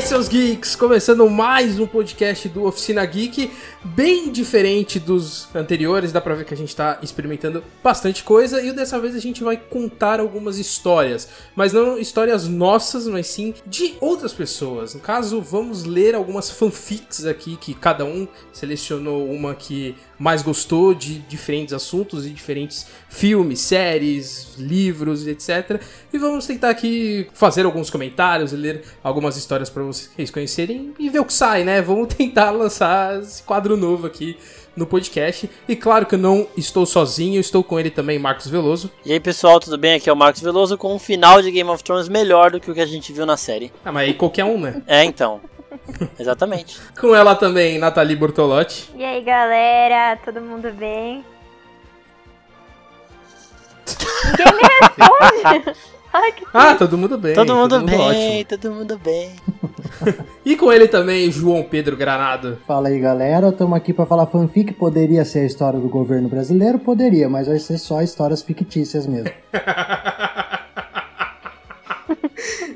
[0.00, 0.74] aí, seus geeks?
[0.76, 3.50] Começando mais um podcast do Oficina Geek,
[3.84, 8.72] bem diferente dos anteriores, dá pra ver que a gente tá experimentando bastante coisa e
[8.72, 13.94] dessa vez a gente vai contar algumas histórias, mas não histórias nossas, mas sim de
[14.00, 14.94] outras pessoas.
[14.94, 20.94] No caso, vamos ler algumas fanfics aqui que cada um selecionou uma que mais gostou
[20.94, 25.80] de diferentes assuntos e diferentes filmes, séries, livros, etc.
[26.12, 31.08] E vamos tentar aqui fazer alguns comentários e ler algumas histórias para vocês conhecerem e
[31.08, 31.80] ver o que sai, né?
[31.82, 34.36] Vamos tentar lançar esse quadro novo aqui
[34.76, 35.50] no podcast.
[35.68, 38.90] E claro que eu não estou sozinho, estou com ele também, Marcos Veloso.
[39.04, 39.94] E aí, pessoal, tudo bem?
[39.94, 42.70] Aqui é o Marcos Veloso com um final de Game of Thrones melhor do que
[42.70, 43.72] o que a gente viu na série.
[43.84, 44.82] Ah, mas aí qualquer um, né?
[44.86, 45.40] É, então.
[46.18, 46.78] Exatamente.
[46.98, 48.90] Com ela também, Nathalie Bortolotti.
[48.96, 51.24] E aí, galera, todo mundo bem?
[54.38, 55.89] Ninguém me responde.
[56.12, 57.34] Ai, que Ah, todo mundo bem.
[57.34, 58.44] todo mundo bem, ótimo.
[58.58, 59.30] todo mundo bem.
[60.44, 62.58] E com ele também, João Pedro Granado.
[62.66, 63.48] Fala aí, galera.
[63.50, 64.72] Estamos aqui para falar fanfic.
[64.72, 66.78] Poderia ser a história do governo brasileiro?
[66.78, 69.30] Poderia, mas vai ser só histórias fictícias mesmo.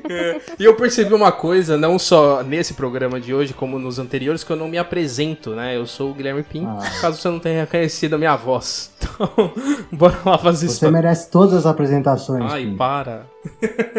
[0.07, 4.43] É, e eu percebi uma coisa, não só nesse programa de hoje, como nos anteriores,
[4.43, 5.75] que eu não me apresento, né?
[5.75, 6.79] Eu sou o Guilherme Pim, Ah.
[7.01, 8.91] caso você não tenha reconhecido a minha voz.
[9.05, 9.51] Então,
[9.91, 10.93] bora lá fazer Você história.
[10.93, 12.51] merece todas as apresentações.
[12.51, 12.75] Ai, Pim.
[12.75, 13.25] para.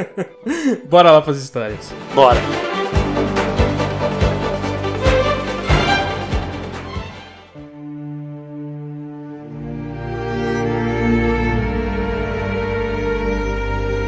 [0.88, 1.92] bora lá fazer histórias.
[2.14, 2.38] Bora.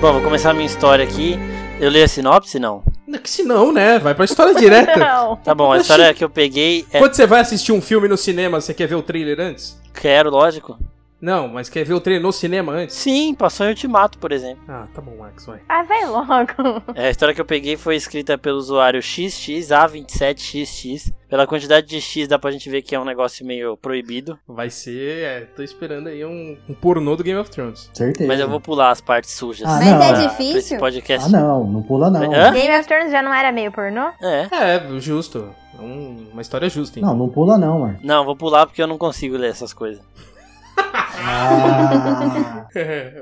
[0.01, 1.37] Bom, vou começar a minha história aqui.
[1.81, 2.85] Eu leio a sinopse, não?
[3.21, 3.99] Que se não, né?
[3.99, 4.95] Vai pra história direta.
[4.97, 5.35] não.
[5.37, 7.01] Tá bom, a história que eu peguei é...
[7.01, 9.77] Quando você vai assistir um filme no cinema, você quer ver o trailer antes?
[9.93, 10.79] Quero, lógico.
[11.21, 12.95] Não, mas quer ver o trailer no cinema antes?
[12.97, 14.63] Sim, passou em Ultimato, por exemplo.
[14.69, 15.61] Ah, tá bom, Max, vai.
[15.69, 16.29] Ah, vai logo.
[16.95, 21.12] É, a história que eu peguei foi escrita pelo usuário XX-A27XX.
[21.28, 24.39] Pela quantidade de X dá pra gente ver que é um negócio meio proibido.
[24.49, 27.91] Vai ser, é, tô esperando aí um, um pornô do Game of Thrones.
[27.93, 28.27] Certeza.
[28.27, 29.69] Mas eu vou pular as partes sujas.
[29.69, 30.03] Ah, Mas não.
[30.03, 30.51] é pra- difícil?
[30.53, 31.27] pra esse podcast.
[31.27, 31.65] Ah, não.
[31.65, 32.33] Não pula, não.
[32.33, 32.51] Hã?
[32.53, 34.09] Game of Thrones já não era meio pornô?
[34.23, 34.49] É.
[34.51, 35.51] É, justo.
[35.78, 37.05] É um- uma história justa, hein?
[37.05, 37.99] Não, não pula, não, mano.
[38.03, 40.03] Não, vou pular porque eu não consigo ler essas coisas.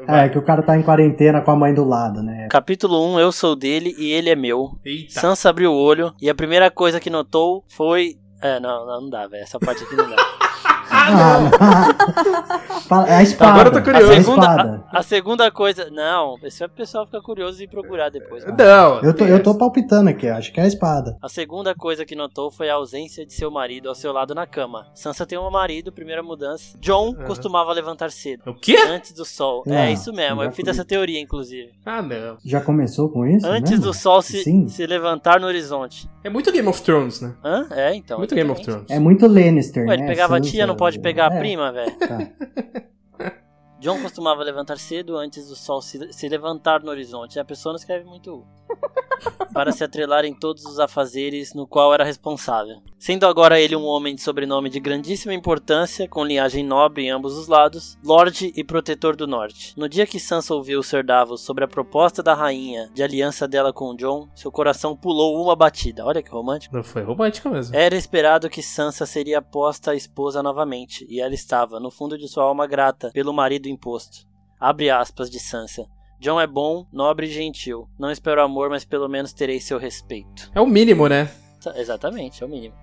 [0.06, 2.46] Ah, é que o cara tá em quarentena com a mãe do lado, né?
[2.50, 4.78] Capítulo 1, eu sou dele e ele é meu.
[4.84, 5.20] Eita.
[5.20, 8.16] Sansa abriu o olho e a primeira coisa que notou foi.
[8.40, 9.42] É, não, não, não dá, velho.
[9.42, 10.16] Essa parte aqui não dá.
[11.06, 11.48] Ah,
[12.90, 13.06] não.
[13.06, 13.52] É a espada.
[13.52, 14.12] Agora eu tô curioso.
[14.12, 15.90] A segunda, a, a segunda coisa.
[15.90, 18.44] Não, esse é o pessoal fica curioso e procurar depois.
[18.44, 19.00] Não.
[19.02, 21.16] Eu tô, eu tô palpitando aqui, acho que é a espada.
[21.22, 24.46] A segunda coisa que notou foi a ausência de seu marido ao seu lado na
[24.46, 24.86] cama.
[24.94, 26.76] Sansa tem um marido, primeira mudança.
[26.80, 27.26] John Aham.
[27.26, 28.42] costumava levantar cedo.
[28.46, 28.76] O quê?
[28.88, 29.62] Antes do sol.
[29.66, 30.70] Não, é isso mesmo, eu fiz fui.
[30.70, 31.70] essa teoria, inclusive.
[31.84, 32.36] Ah, não.
[32.44, 33.46] Já começou com isso?
[33.46, 33.86] Antes mesmo?
[33.86, 34.68] do sol se, Sim.
[34.68, 36.08] se levantar no horizonte.
[36.22, 37.34] É muito Game of Thrones, né?
[37.44, 37.66] Hã?
[37.70, 38.18] É, então.
[38.18, 38.62] muito Game of.
[38.62, 38.90] Thrones.
[38.90, 40.08] É muito Lannister, Ué, ele né?
[40.08, 41.92] pegava a tia, não pode pegar a é, prima, velho.
[41.98, 42.18] tá.
[43.80, 47.38] John costumava levantar cedo antes do sol se, se levantar no horizonte.
[47.38, 48.46] A pessoa não escreve muito U.
[49.52, 52.82] para se atrelar em todos os afazeres no qual era responsável.
[52.98, 57.36] Sendo agora ele um homem de sobrenome de grandíssima importância, com linhagem nobre em ambos
[57.36, 59.74] os lados, Lorde e Protetor do Norte.
[59.76, 63.72] No dia que Sansa ouviu Ser Davos sobre a proposta da rainha de aliança dela
[63.72, 66.04] com John, seu coração pulou uma batida.
[66.04, 66.74] Olha que romântico.
[66.74, 67.74] Não foi romântica mesmo.
[67.74, 72.28] Era esperado que Sansa seria posta à esposa novamente, e ela estava, no fundo de
[72.28, 74.26] sua alma grata, pelo marido imposto.
[74.58, 75.86] Abre aspas de Sansa.
[76.18, 77.88] John é bom, nobre e gentil.
[77.98, 80.50] Não espero amor, mas pelo menos terei seu respeito.
[80.54, 81.30] É o mínimo, né?
[81.74, 82.74] Exatamente, é o mínimo.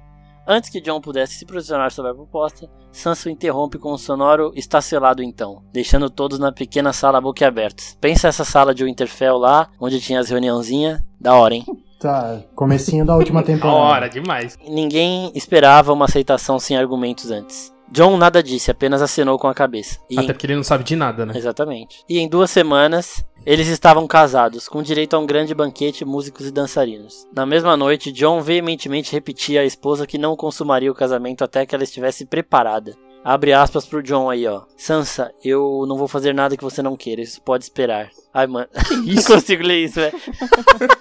[0.45, 4.51] Antes que John pudesse se posicionar sobre a proposta, Sansa o interrompe com um sonoro
[4.55, 7.97] está selado então, deixando todos na pequena sala boquiabertos.
[8.01, 11.01] Pensa essa sala de Winterfell lá, onde tinha as reuniãozinhas.
[11.19, 11.66] Da hora, hein?
[11.97, 13.77] Tá, comecinho da última Da temporada.
[13.79, 14.57] hora, demais.
[14.67, 17.72] Ninguém esperava uma aceitação sem argumentos antes.
[17.91, 20.00] John nada disse, apenas acenou com a cabeça.
[20.09, 21.34] E Até em- porque ele não sabe de nada, né?
[21.35, 22.03] Exatamente.
[22.09, 26.52] E em duas semanas, eles estavam casados, com direito a um grande banquete, músicos e
[26.52, 27.28] dançarinos.
[27.35, 31.76] Na mesma noite, John veementemente repetia à esposa que não consumaria o casamento até que
[31.76, 32.96] ela estivesse preparada.
[33.26, 34.64] Abre aspas pro John aí, ó.
[34.76, 38.09] Sansa, eu não vou fazer nada que você não queira, isso pode esperar.
[38.34, 39.28] Ai, mano, não Isso.
[39.32, 40.14] consigo ler isso, velho.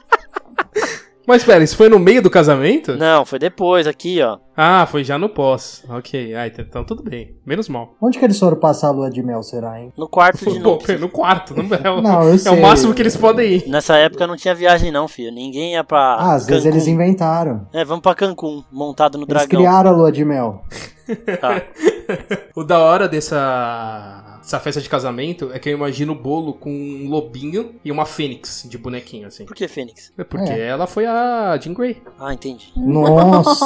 [1.27, 2.97] Mas pera, isso foi no meio do casamento?
[2.97, 4.39] Não, foi depois, aqui, ó.
[4.57, 5.83] Ah, foi já no pós.
[5.89, 7.37] Ok, ah, então- então tudo bem.
[7.47, 7.95] Menos mal.
[8.01, 9.93] Onde que eles foram passar a lua de mel, será, hein?
[9.97, 11.01] No quarto de núpcias.
[11.01, 12.53] no quarto, não é o, Não, eu é sei.
[12.53, 13.69] o máximo que eles podem ir.
[13.69, 15.33] Nessa época não tinha viagem não, filho.
[15.33, 17.67] Ninguém ia pra Ah, às vezes eles inventaram.
[17.73, 19.61] É, vamos pra Cancún, montado no Eles dragão.
[19.61, 20.63] criaram a lua de mel.
[21.41, 21.63] Tá.
[22.55, 26.71] O da hora dessa, dessa festa de casamento é que eu imagino o bolo com
[26.71, 29.47] um lobinho e uma fênix de bonequinho, assim.
[29.47, 30.13] Por que Fênix?
[30.19, 30.67] É porque É.
[30.67, 32.03] ela foi a Jean Grey.
[32.19, 32.73] Ah, entendi.
[32.77, 33.65] Nossa,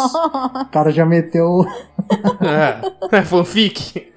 [0.62, 1.64] o cara já meteu.
[3.10, 4.12] É, é fanfic.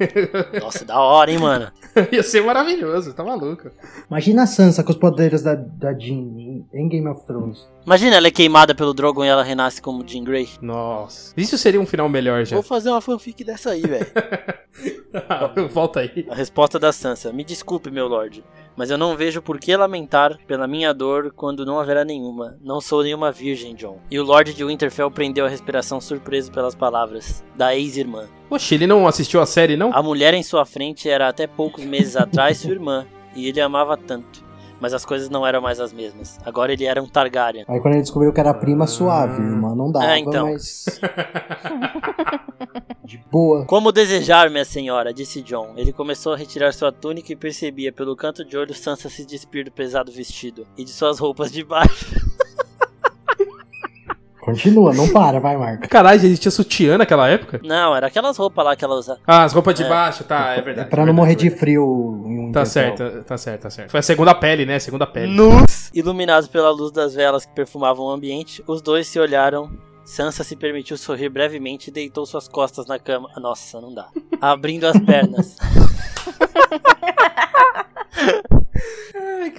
[0.62, 1.72] Nossa, da hora, hein, mano?
[2.12, 3.72] Ia ser maravilhoso, tá maluco.
[4.10, 6.22] Imagina a Sansa com os poderes da, da Jean
[6.74, 7.68] em- em Game of Thrones.
[7.86, 10.48] Imagina ela é queimada pelo Drogon e ela renasce como Jean Grey.
[10.62, 11.34] Nossa.
[11.36, 12.56] Isso seria um final melhor já.
[12.56, 14.06] Vou fazer uma fanfic dessa aí, velho.
[15.72, 16.26] Volta aí.
[16.30, 18.44] A resposta da Sansa: Me desculpe, meu lord,
[18.76, 22.58] mas eu não vejo por que lamentar pela minha dor quando não haverá nenhuma.
[22.62, 24.00] Não sou nenhuma virgem, John.
[24.12, 28.28] E o Lorde de Winterfell prendeu a respiração surpreso pelas palavras da ex-irmã.
[28.50, 29.94] Oxe, ele não assistiu a série, não?
[29.94, 33.06] A mulher em sua frente era até poucos meses atrás sua irmã,
[33.36, 34.44] e ele a amava tanto.
[34.80, 36.40] Mas as coisas não eram mais as mesmas.
[36.46, 37.66] Agora ele era um Targaryen.
[37.68, 40.52] Aí quando ele descobriu que era prima suave, irmã, não dava, É, então.
[40.52, 40.86] mas.
[43.04, 43.66] De boa.
[43.66, 45.74] Como desejar, minha senhora, disse John.
[45.76, 49.66] Ele começou a retirar sua túnica e percebia pelo canto de olho Sansa se despir
[49.66, 52.06] do pesado vestido e de suas roupas de baixo.
[54.52, 55.88] Continua, não para, vai, Marco.
[55.88, 57.60] Caralho, existia sutiã naquela época?
[57.64, 59.18] Não, era aquelas roupas lá que ela usa.
[59.26, 59.90] Ah, as roupas de É.
[59.90, 60.90] baixo, tá, é É verdade.
[60.90, 63.92] pra é não verdade, morrer de frio em um Tá certo, tá certo, tá certo.
[63.92, 64.80] Foi a segunda pele, né?
[64.80, 65.32] Segunda pele.
[65.32, 65.90] Nus!
[65.94, 69.70] Iluminados pela luz das velas que perfumavam o ambiente, os dois se olharam.
[70.04, 73.30] Sansa se permitiu sorrir brevemente e deitou suas costas na cama.
[73.38, 74.08] Nossa, não dá.
[74.42, 75.56] Abrindo as pernas.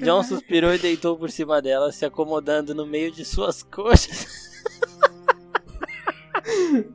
[0.02, 4.49] John suspirou e deitou por cima dela, se acomodando no meio de suas coxas,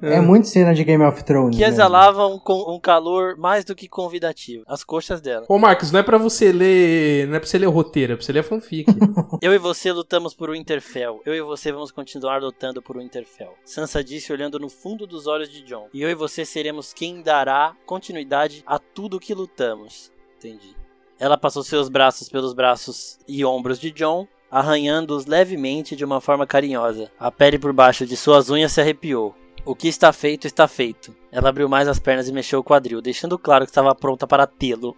[0.01, 1.56] É muito cena de Game of Thrones.
[1.56, 1.74] que mesmo.
[1.74, 4.63] exalavam com um calor mais do que convidativo.
[4.68, 5.45] As coxas dela.
[5.48, 7.27] Ô, Marcos, não é pra você ler.
[7.27, 8.86] Não é pra você ler o roteiro, é pra você ler a fanfic.
[9.42, 11.22] Eu e você lutamos por Winterfell.
[11.25, 13.54] Eu e você vamos continuar lutando por Winterfell.
[13.63, 15.88] Sansa disse olhando no fundo dos olhos de Jon.
[15.94, 20.12] E eu e você seremos quem dará continuidade a tudo que lutamos.
[20.38, 20.75] Entendi.
[21.19, 26.45] Ela passou seus braços pelos braços e ombros de Jon, arranhando-os levemente de uma forma
[26.45, 27.10] carinhosa.
[27.19, 29.33] A pele por baixo de suas unhas se arrepiou.
[29.66, 31.14] O que está feito, está feito.
[31.32, 34.46] Ela abriu mais as pernas e mexeu o quadril, deixando claro que estava pronta para
[34.46, 34.96] tê-lo.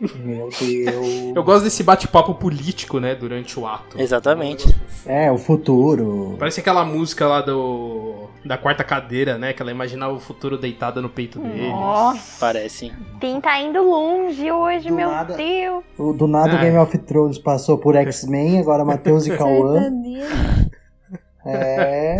[0.00, 1.34] Meu Deus.
[1.34, 3.16] Eu gosto desse bate-papo político, né?
[3.16, 4.00] Durante o ato.
[4.00, 4.72] Exatamente.
[5.04, 6.36] É, o futuro.
[6.38, 8.28] Parece aquela música lá do.
[8.44, 9.52] Da quarta cadeira, né?
[9.52, 11.68] Que ela imaginava o futuro deitada no peito dele.
[11.70, 12.92] Nossa, Parece.
[13.20, 15.34] Tim tá indo longe hoje, Do meu nada.
[15.34, 15.82] Deus.
[15.98, 16.60] O- Do nada o Ah.
[16.60, 19.90] Game of Thrones passou por X-Men, agora Matheus e Cauã.
[21.48, 22.16] É.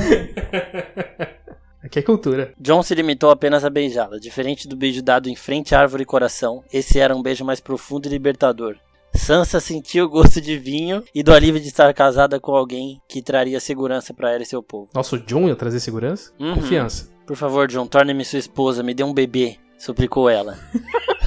[1.83, 2.53] Aqui é cultura.
[2.59, 4.19] John se limitou apenas a beijá-la.
[4.19, 7.61] Diferente do beijo dado em frente à árvore e coração, esse era um beijo mais
[7.61, 8.77] profundo e libertador.
[9.15, 13.23] Sansa sentiu o gosto de vinho e do alívio de estar casada com alguém que
[13.23, 14.89] traria segurança para ela e seu povo.
[14.95, 16.33] Nossa, o John ia trazer segurança?
[16.39, 16.57] Uhum.
[16.57, 17.11] Confiança.
[17.27, 20.59] Por favor, John, torne-me sua esposa, me dê um bebê, suplicou ela.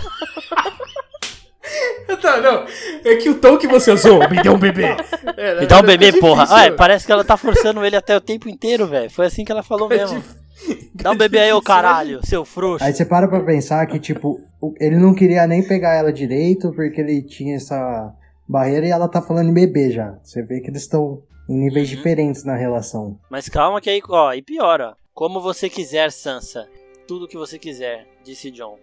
[2.22, 2.66] Tá, não.
[3.04, 4.96] É que o tom que você usou, me deu um bebê.
[5.38, 6.66] É, Me dá um é bebê, porra.
[6.66, 9.10] É, parece que ela tá forçando ele até o tempo inteiro, velho.
[9.10, 10.20] Foi assim que ela falou É mesmo.
[10.20, 10.42] difícil.
[10.94, 12.84] Dá um bebê aí, ô caralho, seu frouxo.
[12.86, 14.40] Aí você para pra pensar que, tipo,
[14.80, 18.14] ele não queria nem pegar ela direito porque ele tinha essa
[18.48, 20.16] barreira e ela tá falando em bebê já.
[20.24, 21.96] Você vê que eles estão em níveis Uhum.
[21.96, 23.18] diferentes na relação.
[23.30, 24.94] Mas calma que aí, ó, e piora.
[25.14, 26.68] Como você quiser, Sansa.
[27.08, 28.78] Tudo que você quiser, disse John.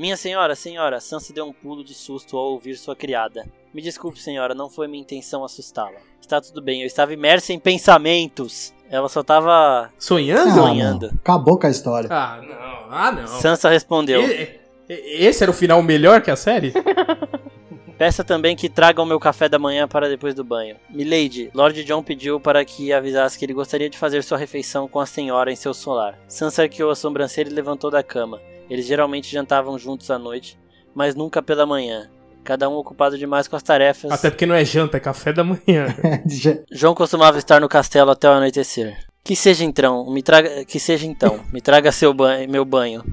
[0.00, 3.46] Minha senhora, senhora, Sansa deu um pulo de susto ao ouvir sua criada.
[3.74, 5.98] Me desculpe, senhora, não foi minha intenção assustá-la.
[6.18, 8.72] Está tudo bem, eu estava imersa em pensamentos.
[8.88, 9.92] Ela só estava.
[9.98, 10.52] Sonhando?
[10.52, 11.06] Ah, Sonhando.
[11.08, 11.14] não.
[11.16, 12.08] Acabou com a história.
[12.10, 12.94] Ah, não.
[12.96, 13.26] Ah, não.
[13.26, 14.22] Sansa respondeu.
[14.22, 16.72] E- e- Esse era o final melhor que a série?
[17.98, 20.76] Peça também que tragam meu café da manhã para depois do banho.
[20.88, 24.98] Milady, Lord John pediu para que avisasse que ele gostaria de fazer sua refeição com
[24.98, 26.18] a senhora em seu solar.
[26.26, 28.40] Sansa arqueou a sobrancelha e levantou da cama.
[28.70, 30.56] Eles geralmente jantavam juntos à noite,
[30.94, 32.08] mas nunca pela manhã.
[32.44, 34.10] Cada um ocupado demais com as tarefas.
[34.10, 35.86] Até porque não é janta, é café da manhã.
[36.26, 38.96] Já- João costumava estar no castelo até o anoitecer.
[39.22, 43.04] Que seja então, me traga, que seja então, me traga seu banho, meu banho.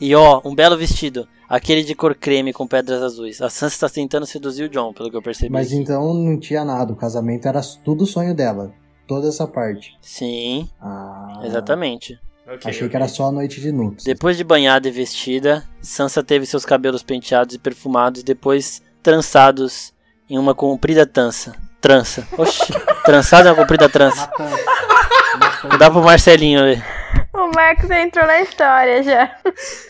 [0.00, 3.42] E ó, um belo vestido, aquele de cor creme com pedras azuis.
[3.42, 5.52] A Sansa está tentando seduzir o John, pelo que eu percebi.
[5.52, 6.92] Mas então não tinha nada.
[6.92, 8.72] O casamento era tudo sonho dela.
[9.06, 9.94] Toda essa parte.
[10.00, 12.18] Sim, Ah, exatamente.
[12.46, 12.96] Ok, Achei que ok.
[12.96, 14.04] era só a noite de núpcias.
[14.04, 19.92] Depois de banhada e vestida, Sansa teve seus cabelos penteados e perfumados e depois trançados
[20.28, 21.54] em uma comprida trança.
[21.80, 22.26] Trança.
[22.36, 22.72] Oxi,
[23.04, 24.28] trançado em uma comprida trança.
[25.68, 26.82] Vou dar pro Marcelinho ver.
[27.34, 29.36] O Marcos entrou na história já.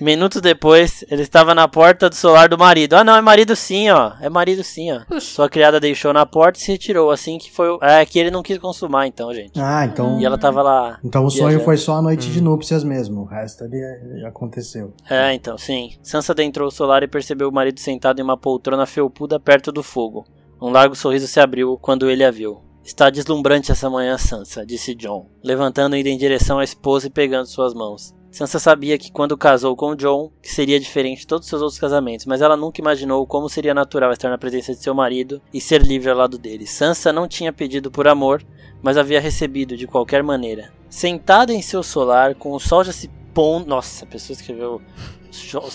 [0.01, 2.95] Minutos depois, ele estava na porta do solar do marido.
[2.95, 4.13] Ah, não, é marido sim, ó.
[4.21, 5.19] É marido sim, ó.
[5.21, 7.11] Sua criada deixou na porta e se retirou.
[7.11, 7.77] Assim que foi.
[7.83, 9.59] É que ele não quis consumar, então, gente.
[9.61, 10.21] Ah, então.
[10.21, 10.99] E ela tava lá.
[11.05, 11.65] Então o sonho viajando.
[11.65, 13.23] foi só a noite de núpcias mesmo.
[13.23, 14.95] O resto ali é- aconteceu.
[15.11, 15.93] É, então, sim.
[16.03, 19.83] Sansa adentrou o solar e percebeu o marido sentado em uma poltrona felpuda perto do
[19.83, 20.25] fogo.
[20.61, 22.63] Um largo sorriso se abriu quando ele a viu.
[22.85, 27.47] Está deslumbrante essa manhã, Sansa, disse John, levantando indo em direção à esposa e pegando
[27.47, 28.13] suas mãos.
[28.33, 31.79] Sansa sabia que quando casou com John, que seria diferente de todos os seus outros
[31.79, 35.61] casamentos, mas ela nunca imaginou como seria natural estar na presença de seu marido e
[35.61, 36.67] ser livre ao lado dele.
[36.67, 38.43] Sansa não tinha pedido por amor,
[38.83, 40.73] mas havia recebido de qualquer maneira.
[40.89, 43.69] Sentada em seu solar, com o sol já se pondo.
[43.69, 44.83] Nossa, a pessoa escreveu.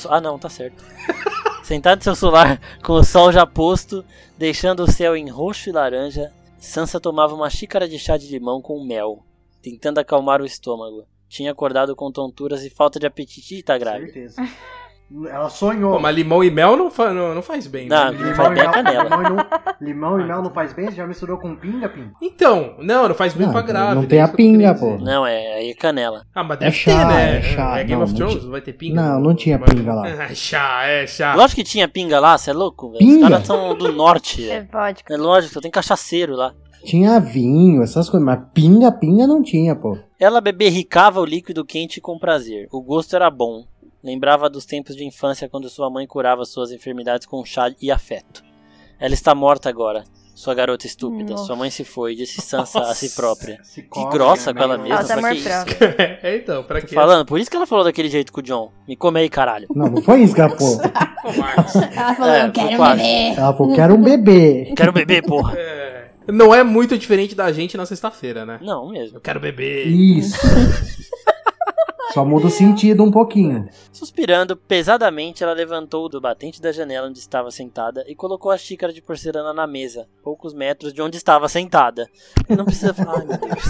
[0.09, 0.83] Ah, não, tá certo.
[1.63, 4.03] Sentado em seu solar, com o sol já posto,
[4.37, 8.61] deixando o céu em roxo e laranja, Sansa tomava uma xícara de chá de limão
[8.61, 9.23] com mel,
[9.61, 11.07] tentando acalmar o estômago.
[11.29, 14.11] Tinha acordado com tonturas e falta de apetite e tá grávida.
[14.11, 14.41] Certeza.
[15.29, 15.93] Ela sonhou.
[15.93, 18.17] Pô, mas limão e mel não, fa- não, não faz bem, Não, né?
[18.19, 19.03] não faz bem a canela.
[19.05, 19.45] Limão, e não,
[19.79, 20.85] limão e mel não faz bem?
[20.89, 22.11] Você já misturou com pinga, Pim?
[22.21, 23.95] Então, não, não faz bem Não, pra grávida.
[23.95, 24.97] não tem é a pinga, pô.
[24.97, 26.25] Não, é aí é canela.
[26.35, 27.37] Ah, mas É deve chá, ter, né?
[27.37, 27.79] é chá.
[27.79, 29.01] É Game Não, of não Thrones, tinha- não vai ter pinga?
[29.01, 30.07] Não, não tinha Mas- pinga lá.
[30.27, 31.35] É chá, é chá.
[31.35, 33.05] Lógico que tinha pinga lá, você é louco, velho?
[33.05, 33.29] Os Pinga?
[33.29, 34.43] caras são do norte.
[34.51, 35.13] É É, vodka.
[35.13, 36.53] é lógico, só tem cachaceiro lá.
[36.83, 39.97] Tinha vinho, essas coisas, mas pinga, pinga não tinha, pô.
[40.19, 42.67] Ela beberricava o líquido quente com prazer.
[42.71, 43.63] O gosto era bom.
[44.03, 48.43] Lembrava dos tempos de infância quando sua mãe curava suas enfermidades com chá e afeto.
[48.99, 50.03] Ela está morta agora,
[50.35, 51.31] sua garota estúpida.
[51.31, 51.45] Nossa.
[51.45, 53.59] Sua mãe se foi, disse Sansa a si própria.
[53.63, 55.49] Se Que come, grossa né, com ela mesma, pra que isso?
[55.49, 55.77] próprio.
[56.23, 56.93] É, então, pra quê?
[56.95, 58.71] falando, por isso que ela falou daquele jeito com o John.
[58.87, 59.67] Me come aí, caralho.
[59.75, 60.79] Não, não foi isso que ela falou.
[61.27, 63.33] Ela falou, É, eu quero um bebê.
[63.35, 64.73] Ela falou, quero um bebê.
[64.75, 65.57] Quero beber, porra.
[66.27, 68.59] É, não é muito diferente da gente na sexta-feira, né?
[68.61, 69.15] Não, mesmo.
[69.17, 69.87] Eu quero beber.
[69.87, 70.35] Isso.
[72.13, 73.67] Só muda o sentido um pouquinho.
[73.91, 78.93] Suspirando pesadamente, ela levantou do batente da janela onde estava sentada e colocou a xícara
[78.93, 82.09] de porcelana na mesa, poucos metros de onde estava sentada.
[82.49, 83.63] Não precisa falar, ai meu Deus.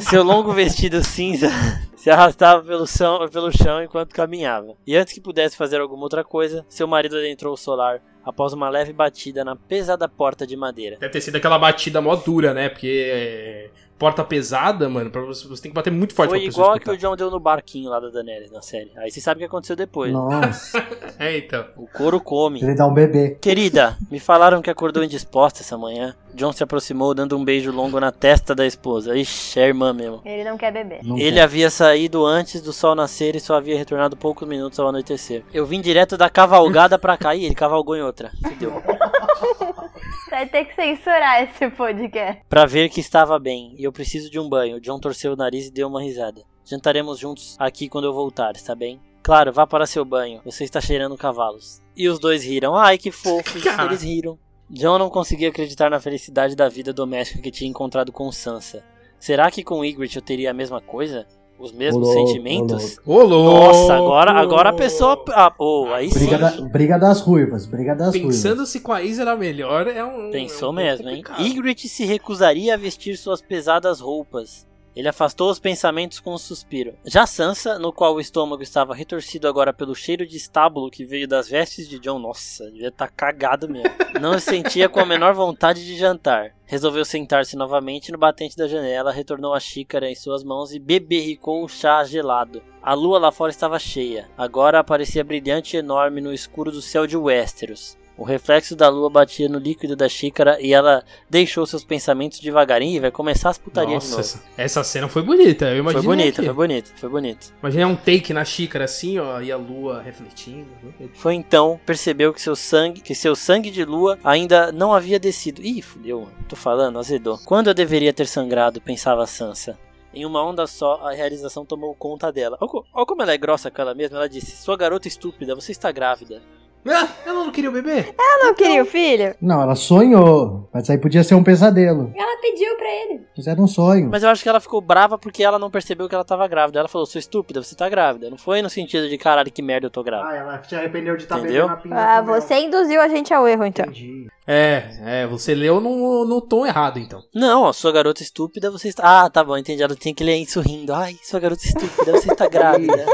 [0.08, 1.48] Seu longo vestido cinza
[1.96, 4.74] se arrastava pelo chão, pelo chão enquanto caminhava.
[4.86, 8.68] E antes que pudesse fazer alguma outra coisa, seu marido adentrou o solar após uma
[8.68, 10.96] leve batida na pesada porta de madeira.
[10.98, 12.68] Deve ter sido aquela batida mó dura, né?
[12.68, 16.48] Porque é, porta pesada, mano, pra você, você tem que bater muito forte Foi pra
[16.48, 16.96] igual a que o.
[16.96, 18.90] John deu no barquinho lá da Daenerys na série.
[18.96, 20.12] Aí você sabe o que aconteceu depois.
[20.12, 20.78] Nossa,
[21.18, 21.66] É, então.
[21.76, 22.62] O couro come.
[22.62, 23.36] ele dá um bebê.
[23.40, 26.14] Querida, me falaram que acordou indisposta essa manhã.
[26.34, 29.16] John se aproximou, dando um beijo longo na testa da esposa.
[29.16, 30.20] Ixi, é irmã mesmo.
[30.24, 31.00] Ele não quer beber.
[31.04, 31.42] Não Ele quer.
[31.42, 35.44] havia saído antes do sol nascer e só havia retornado poucos minutos ao anoitecer.
[35.52, 37.34] Eu vim direto da cavalgada pra cá.
[37.34, 38.30] Ih, ele cavalgou em outra.
[38.42, 38.72] Fudeu.
[40.30, 42.42] Vai ter que censurar esse podcast.
[42.48, 43.74] Pra ver que estava bem.
[43.78, 44.80] E eu preciso de um banho.
[44.80, 46.42] John torceu o nariz e deu uma risada.
[46.64, 49.00] Jantaremos juntos aqui quando eu voltar, está bem?
[49.22, 50.40] Claro, vá para seu banho.
[50.44, 51.80] Você está cheirando cavalos.
[51.96, 52.74] E os dois riram.
[52.74, 53.62] Ai, que fofos.
[53.62, 53.84] Cara.
[53.84, 54.38] Eles riram.
[54.70, 58.82] John não conseguia acreditar na felicidade da vida doméstica que tinha encontrado com Sansa.
[59.18, 61.26] Será que com Ygritte eu teria a mesma coisa?
[61.58, 62.98] Os mesmos Ô, louco, sentimentos?
[63.06, 63.66] Ô, louco!
[63.66, 65.24] Nossa, agora, agora a pessoa.
[65.30, 66.18] Ah, oh, aí sim.
[66.18, 68.34] Briga, da- briga das ruivas, briga das ruivas.
[68.36, 70.30] Pensando se com a Isa era melhor, é um.
[70.32, 71.22] Pensou é um mesmo, hein?
[71.38, 74.66] Ygritte se recusaria a vestir suas pesadas roupas.
[74.94, 76.94] Ele afastou os pensamentos com um suspiro.
[77.04, 81.26] Já Sansa, no qual o estômago estava retorcido agora pelo cheiro de estábulo que veio
[81.26, 83.90] das vestes de John, nossa, devia estar cagado mesmo.
[84.20, 86.54] Não se sentia com a menor vontade de jantar.
[86.64, 91.64] Resolveu sentar-se novamente no batente da janela, retornou a xícara em suas mãos e beberricou
[91.64, 92.62] o chá gelado.
[92.82, 94.28] A lua lá fora estava cheia.
[94.36, 97.96] Agora aparecia brilhante e enorme no escuro do céu de Westeros.
[98.16, 102.96] O reflexo da lua batia no líquido da xícara e ela deixou seus pensamentos devagarinho
[102.96, 104.48] e vai começar as putarias de Nossa, novo.
[104.56, 105.64] essa, cena foi bonita.
[105.66, 106.46] Eu Foi imaginei bonito, aqui.
[106.46, 107.52] foi bonito, foi bonito.
[107.60, 110.68] Imaginei um take na xícara assim, ó, e a lua refletindo.
[111.14, 115.60] Foi então percebeu que seu sangue, que seu sangue de lua ainda não havia descido.
[115.60, 116.28] Ih, fudeu.
[116.48, 117.38] Tô falando, azedou.
[117.44, 119.76] Quando eu deveria ter sangrado, pensava Sansa.
[120.12, 122.56] Em uma onda só, a realização tomou conta dela.
[122.60, 124.18] Olha como ela é grossa com ela mesma.
[124.18, 126.40] Ela disse: Sua garota estúpida, você está grávida.
[126.86, 128.14] Ah, ela não queria o bebê?
[128.18, 129.34] Ela não queria o filho?
[129.40, 130.68] Não, ela sonhou.
[130.72, 132.12] Mas aí podia ser um pesadelo.
[132.14, 133.20] Ela pediu pra ele.
[133.36, 134.08] Mas era um sonho.
[134.10, 136.78] Mas eu acho que ela ficou brava porque ela não percebeu que ela tava grávida.
[136.80, 138.28] Ela falou: Sua estúpida, você tá grávida.
[138.28, 140.30] Não foi no sentido de caralho, que merda eu tô grávida.
[140.30, 141.62] Ah, ela se arrependeu de estar Entendeu?
[141.68, 143.86] bebendo a pinga Ah, você induziu a gente ao erro, então.
[143.86, 144.26] Entendi.
[144.46, 147.22] É, é, você leu no, no tom errado, então.
[147.34, 149.24] Não, ó, sua garota estúpida, você está.
[149.24, 149.82] Ah, tá bom, entendi.
[149.82, 150.92] Ela tinha que ler isso rindo.
[150.92, 153.06] Ai, sua garota estúpida, você está grávida.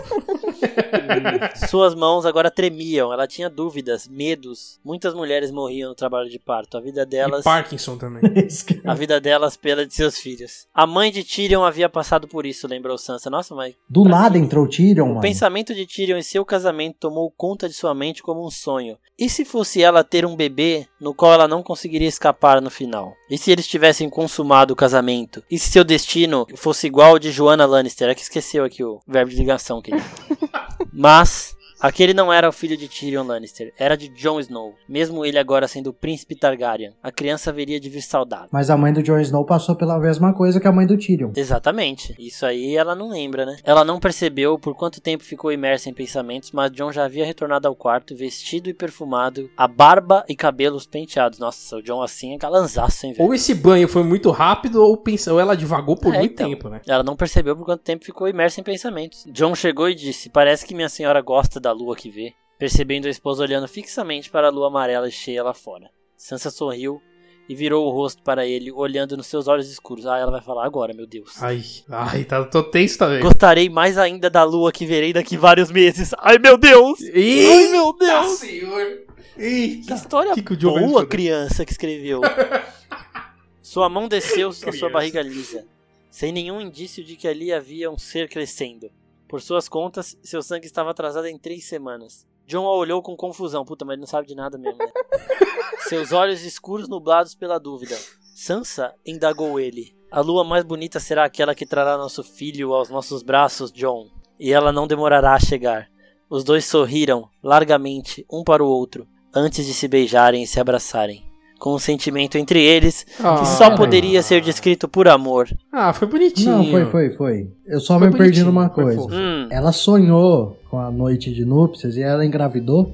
[1.69, 4.81] Suas mãos agora tremiam, ela tinha dúvidas, medos.
[4.83, 6.79] Muitas mulheres morriam no trabalho de parto.
[6.79, 7.45] A vida E delas.
[7.45, 8.23] Parkinson também.
[8.87, 10.67] A vida delas pela de seus filhos.
[10.73, 13.29] A mãe de Tyrion havia passado por isso, lembrou Sansa.
[13.29, 15.21] Nossa, mas Do nada entrou o Tyrion, o mano.
[15.21, 18.97] pensamento de Tyrion em seu casamento tomou conta de sua mente como um sonho.
[19.19, 23.13] E se fosse ela ter um bebê no qual ela não conseguiria escapar no final?
[23.29, 25.43] E se eles tivessem consumado o casamento?
[25.51, 28.09] E se seu destino fosse igual ao de Joanna Lannister?
[28.09, 30.05] É que esqueceu aqui o verbo de ligação, querido.
[30.93, 34.75] Mas aquele não era o filho de Tyrion Lannister, era de Jon Snow.
[34.89, 38.49] Mesmo ele agora sendo o príncipe Targaryen, a criança haveria de vir saudável.
[38.53, 41.33] Mas a mãe do Jon Snow passou pela mesma coisa que a mãe do Tyrion.
[41.37, 42.15] Exatamente.
[42.19, 43.57] Isso aí ela não lembra, né?
[43.65, 47.67] Ela não percebeu por quanto tempo ficou imersa em pensamentos, mas John já havia retornado
[47.69, 51.39] ao quarto, vestido e perfumado, a barba e cabelos penteados.
[51.39, 53.25] Nossa, o John assim é galanzaço, hein, velho?
[53.27, 56.49] Ou esse banho foi muito rápido, ou, pensa, ou ela divagou por É, muito então.
[56.49, 56.81] tempo, né?
[56.87, 59.25] Ela não percebeu por quanto tempo ficou imersa em pensamentos.
[59.29, 62.33] John chegou e disse: Parece que minha senhora gosta da lua que vê.
[62.59, 65.91] Percebendo a esposa olhando fixamente para a lua amarela e cheia lá fora.
[66.17, 67.01] Sansa sorriu
[67.49, 70.07] e virou o rosto para ele, olhando nos seus olhos escuros.
[70.07, 71.43] Ah, ela vai falar agora, meu Deus.
[71.43, 73.21] Ai, ai, tá, tô tenso também.
[73.21, 76.13] Gostarei mais ainda da lua que verei daqui vários meses.
[76.19, 77.01] Ai, meu Deus!
[77.01, 78.39] Ai, Eita, meu Deus!
[78.39, 79.07] senhor!
[79.35, 79.95] Que Eita!
[79.95, 82.21] história que que boa, criança que escreveu.
[83.63, 85.65] Sua mão desceu a sua barriga lisa,
[86.11, 88.91] sem nenhum indício de que ali havia um ser crescendo.
[89.31, 92.27] Por suas contas, seu sangue estava atrasado em três semanas.
[92.49, 93.65] John a olhou com confusão.
[93.65, 94.91] Puta, mas ele não sabe de nada mesmo, né?
[95.89, 97.97] Seus olhos escuros nublados pela dúvida.
[98.35, 98.93] Sansa?
[99.07, 99.97] indagou ele.
[100.11, 104.09] A lua mais bonita será aquela que trará nosso filho aos nossos braços, John.
[104.37, 105.89] E ela não demorará a chegar.
[106.29, 111.30] Os dois sorriram, largamente, um para o outro, antes de se beijarem e se abraçarem.
[111.61, 113.77] Com um sentimento entre eles que só Ah.
[113.77, 115.47] poderia ser descrito por amor.
[115.71, 116.57] Ah, foi bonitinho.
[116.57, 117.49] Não, foi, foi, foi.
[117.67, 118.99] Eu só Foi me perdi numa coisa.
[119.03, 122.91] Hum, Ela sonhou com a noite de núpcias e ela engravidou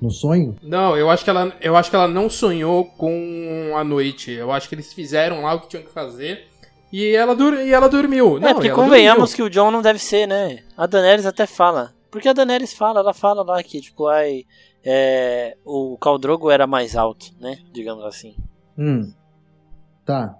[0.00, 0.54] no sonho?
[0.62, 4.30] Não, eu acho que ela, eu acho que ela não sonhou com a noite.
[4.30, 6.44] Eu acho que eles fizeram lá o que tinham que fazer
[6.92, 8.38] e ela, dur e ela dormiu.
[8.38, 9.36] Não, é, porque ela convenhamos dormiu.
[9.36, 10.60] que o John não deve ser, né?
[10.76, 11.92] A Daenerys até fala.
[12.12, 14.44] Porque a Daenerys fala, ela fala lá que, tipo, ai,
[14.84, 17.58] é, o Khal Drogo era mais alto, né?
[17.72, 18.36] Digamos assim.
[18.78, 19.12] Hum.
[20.04, 20.36] Tá.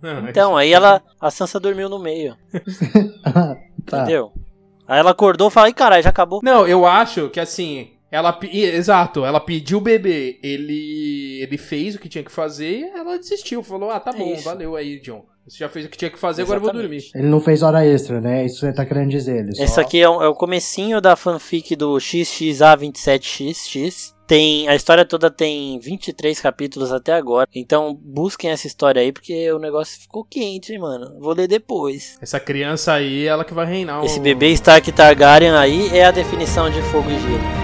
[0.00, 2.36] Não, Então, aí ela, a Sansa dormiu no meio,
[3.22, 3.56] tá.
[3.78, 4.32] entendeu?
[4.86, 6.40] Aí ela acordou e falou, ai caralho, já acabou.
[6.42, 11.98] Não, eu acho que assim, ela exato, ela pediu o bebê, ele ele fez o
[11.98, 14.44] que tinha que fazer e ela desistiu, falou: "Ah, tá É bom, isso.
[14.44, 15.24] valeu aí, John.
[15.46, 16.96] Você já fez o que tinha que fazer, agora eu vou dormir".
[16.96, 17.18] Exatamente.
[17.24, 18.46] Ele não fez hora extra, né?
[18.46, 19.40] Isso você tá querendo dizer.
[19.44, 19.62] Ele só...
[19.62, 24.14] Esse aqui é, o- é o comecinho da fanfic do XXA27XX.
[24.26, 27.46] Tem, a história toda tem 23 capítulos até agora.
[27.54, 31.14] Então busquem essa história aí, porque o negócio ficou quente, hein, mano.
[31.20, 32.16] Vou ler depois.
[32.22, 34.02] Essa criança aí, ela que vai reinar.
[34.02, 37.63] Esse o- bebê Stark Targaryen aí é a definição de fogo e gelo.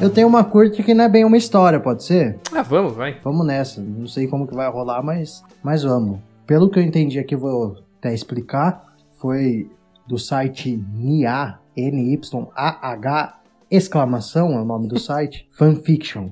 [0.00, 2.38] Eu tenho uma curta que não é bem uma história, pode ser?
[2.52, 3.18] Ah, vamos, vai.
[3.22, 3.82] Vamos nessa.
[3.82, 6.18] Não sei como que vai rolar, mas, mas vamos.
[6.46, 8.94] Pelo que eu entendi aqui, vou até explicar.
[9.18, 9.70] Foi
[10.08, 16.30] do site NIA, N-Y-A-H, exclamação é o nome do site, fanfiction.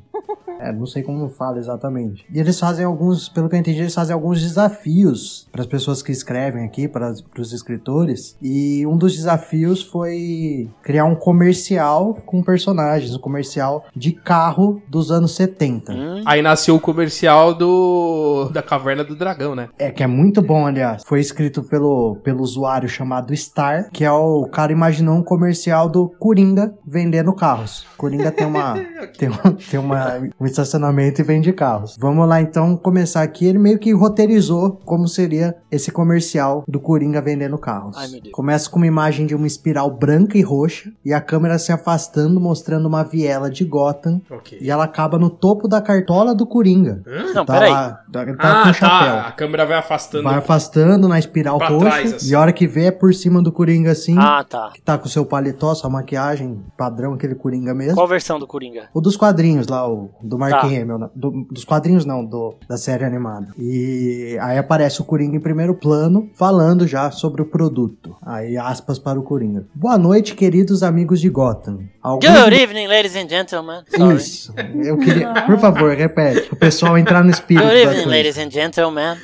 [0.61, 2.25] É, não sei como fala exatamente.
[2.33, 6.03] E eles fazem alguns, pelo que eu entendi, eles fazem alguns desafios para as pessoas
[6.03, 8.37] que escrevem aqui, para os escritores.
[8.43, 15.11] E um dos desafios foi criar um comercial com personagens, um comercial de carro dos
[15.11, 15.93] anos 70.
[15.93, 19.69] Hum, Aí nasceu o comercial do da Caverna do Dragão, né?
[19.79, 21.03] É, que é muito bom, aliás.
[21.07, 26.09] Foi escrito pelo, pelo usuário chamado Star, que é o cara imaginou um comercial do
[26.19, 27.87] Coringa vendendo carros.
[27.97, 28.75] Coringa tem uma
[29.19, 29.31] tem,
[29.71, 31.97] tem uma, um estacionamento e vende carros.
[31.99, 33.47] Vamos lá então começar aqui.
[33.47, 37.97] Ele meio que roteirizou como seria esse comercial do Coringa vendendo carros.
[37.97, 38.33] Ai, meu Deus.
[38.33, 42.41] Começa com uma imagem de uma espiral branca e roxa e a câmera se afastando
[42.41, 44.59] mostrando uma viela de Gotham Ok.
[44.61, 47.03] e ela acaba no topo da cartola do Coringa.
[47.35, 47.71] Não, tá peraí.
[47.73, 48.89] lá, tá, tá com Ah, chapéu.
[49.15, 49.29] tá.
[49.29, 50.25] A câmera vai afastando.
[50.25, 51.85] Vai afastando na espiral Pra roxa.
[51.87, 52.31] trás, assim.
[52.31, 54.17] E a hora que vê é por cima do Coringa assim.
[54.19, 54.71] Ah, tá.
[54.75, 57.95] Que tá com o seu paletó, sua maquiagem padrão, aquele Coringa mesmo.
[57.95, 58.89] Qual versão do Coringa?
[58.95, 60.67] O dos quadrinhos lá, o do do Mark Tá.
[60.67, 61.09] Hamill, né?
[61.15, 63.49] Do- dos quadrinhos não, do, da série animada.
[63.59, 68.17] E aí aparece o Coringa em primeiro plano, falando já sobre o produto.
[68.25, 69.67] Aí aspas para o Coringa.
[69.75, 71.81] Boa noite, queridos amigos de Gotham.
[72.01, 73.83] Alguns Good evening, ladies and gentlemen.
[73.95, 74.17] Sorry.
[74.17, 74.55] Isso.
[74.83, 75.33] Eu queria.
[75.47, 76.49] Por favor, repete.
[76.53, 77.67] O pessoal entrar no espírito.
[77.67, 78.09] Good evening, coisa.
[78.11, 79.17] ladies and gentlemen.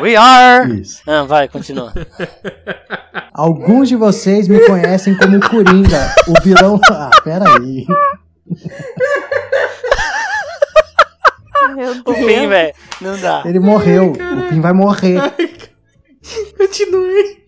[0.00, 0.80] We are.
[0.80, 1.02] Isso.
[1.06, 1.92] Ah, vai, continua.
[3.34, 6.80] Alguns de vocês me conhecem como Coringa, o vilão.
[6.90, 7.86] Ah, peraí.
[11.74, 12.16] Meu O Deus.
[12.18, 12.74] fim, velho.
[13.00, 13.42] Não dá.
[13.44, 14.12] Ele morreu.
[14.12, 15.20] O Pim vai morrer.
[16.56, 17.42] Continue.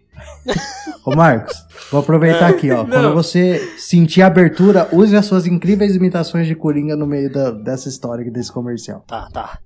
[1.04, 1.54] Ô, Marcos,
[1.90, 2.84] vou aproveitar aqui, ó.
[2.84, 7.50] Quando você sentir a abertura, use as suas incríveis imitações de Coringa no meio da-
[7.50, 9.04] dessa história desse comercial.
[9.06, 9.58] Tá, tá.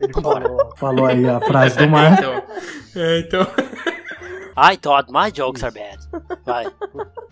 [0.00, 2.24] Ele falou, falou aí a frase do Marcos.
[2.24, 3.46] Então, é, então.
[4.60, 5.98] I thought my jokes are bad.
[6.44, 6.66] Vai.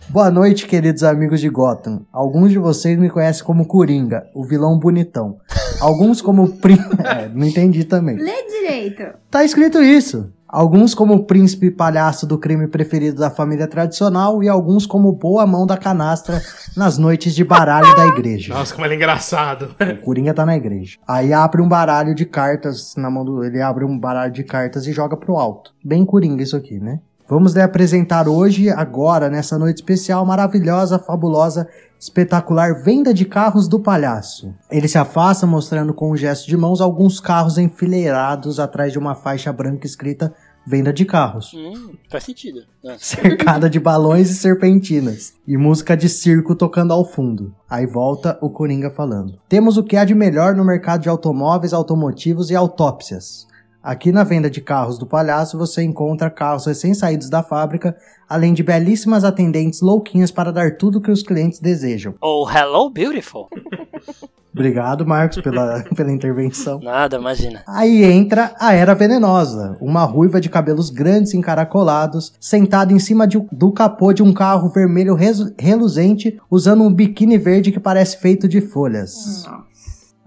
[0.07, 2.05] Boa noite, queridos amigos de Gotham.
[2.09, 5.35] Alguns de vocês me conhecem como Coringa, o vilão bonitão.
[5.81, 6.77] Alguns como Prin...
[7.03, 8.15] É, não entendi também.
[8.15, 9.03] Lê direito.
[9.29, 10.31] Tá escrito isso.
[10.47, 15.45] Alguns como o príncipe palhaço do crime preferido da família tradicional e alguns como boa
[15.45, 16.41] mão da canastra
[16.77, 18.53] nas noites de baralho da igreja.
[18.53, 19.75] Nossa, como ele é engraçado.
[19.99, 20.97] O Coringa tá na igreja.
[21.05, 23.43] Aí abre um baralho de cartas na mão do.
[23.43, 25.73] Ele abre um baralho de cartas e joga pro alto.
[25.83, 27.01] Bem Coringa isso aqui, né?
[27.29, 31.67] Vamos lhe apresentar hoje, agora, nessa noite especial, maravilhosa, fabulosa,
[31.99, 34.55] espetacular venda de carros do palhaço.
[34.71, 39.13] Ele se afasta, mostrando com um gesto de mãos alguns carros enfileirados atrás de uma
[39.13, 40.33] faixa branca escrita
[40.69, 42.59] Venda de carros Hum, faz sentido.
[42.85, 42.95] Ah.
[42.99, 47.55] cercada de balões e serpentinas, e música de circo tocando ao fundo.
[47.69, 49.39] Aí volta o Coringa falando.
[49.47, 53.47] Temos o que há de melhor no mercado de automóveis, automotivos e autópsias.
[53.87, 57.95] Aqui na venda de carros do palhaço você encontra carros recém-saídos da fábrica,
[58.27, 62.13] além de belíssimas atendentes louquinhas para dar tudo o que os clientes desejam.
[62.21, 63.47] Oh, hello, beautiful.
[64.53, 66.81] Obrigado, Marcos, pela, pela intervenção.
[66.81, 67.63] Nada, imagina.
[67.65, 73.39] Aí entra a Era Venenosa, uma ruiva de cabelos grandes encaracolados, sentada em cima de-
[73.53, 75.15] do capô de um carro vermelho
[75.57, 79.45] reluzente, usando um biquíni verde que parece feito de folhas.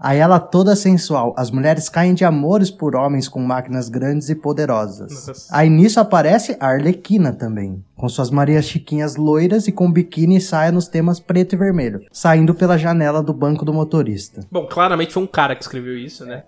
[0.01, 1.35] Aí ela toda sensual.
[1.37, 5.27] As mulheres caem de amores por homens com máquinas grandes e poderosas.
[5.27, 5.55] Nossa.
[5.55, 10.41] Aí nisso aparece a Arlequina também, com suas Marias Chiquinhas loiras e com biquíni e
[10.41, 14.41] saia nos temas preto e vermelho, saindo pela janela do banco do motorista.
[14.51, 16.43] Bom, claramente foi um cara que escreveu isso, né?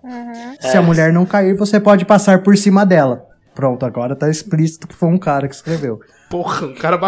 [0.60, 3.24] Se a mulher não cair, você pode passar por cima dela.
[3.54, 6.00] Pronto, agora tá explícito que foi um cara que escreveu.
[6.28, 6.98] Porra, um cara.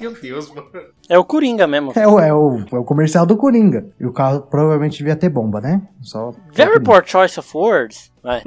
[0.00, 0.68] Meu Deus, mano.
[1.08, 1.92] É o Coringa mesmo.
[1.94, 3.86] É o, é o, é o comercial do Coringa.
[3.98, 5.82] E o carro provavelmente devia ter bomba, né?
[6.00, 6.32] Só.
[6.52, 8.11] Very poor choice of words.
[8.22, 8.42] Vai.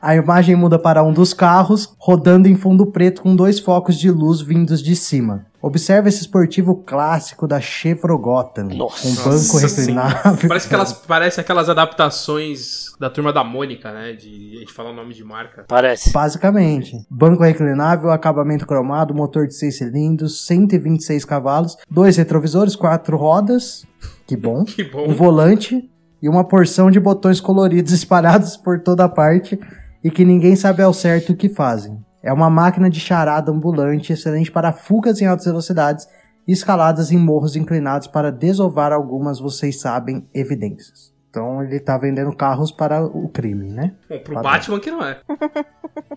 [0.00, 4.10] A imagem muda para um dos carros, rodando em fundo preto com dois focos de
[4.10, 5.44] luz vindos de cima.
[5.60, 8.64] Observe esse esportivo clássico da Chevrolet Gotham.
[8.74, 9.02] Nossa.
[9.02, 10.48] com banco reclinável.
[10.48, 14.14] Parece aquelas, parece aquelas adaptações da turma da Mônica, né?
[14.14, 15.66] De a gente falar o nome de marca.
[15.68, 16.10] Parece.
[16.12, 16.96] Basicamente.
[17.10, 23.84] Banco reclinável, acabamento cromado, motor de 6 cilindros, 126 cavalos, dois retrovisores, quatro rodas.
[24.26, 24.64] Que bom.
[24.80, 25.10] Que bom.
[25.10, 25.90] Um volante
[26.22, 29.58] e uma porção de botões coloridos espalhados por toda parte
[30.02, 32.04] e que ninguém sabe ao certo o que fazem.
[32.22, 36.06] É uma máquina de charada ambulante excelente para fugas em altas velocidades
[36.46, 41.14] e escaladas em morros inclinados para desovar algumas, vocês sabem, evidências.
[41.30, 43.94] Então ele tá vendendo carros para o crime, né?
[44.08, 44.52] Bom, pro Padrão.
[44.52, 45.20] Batman que não é.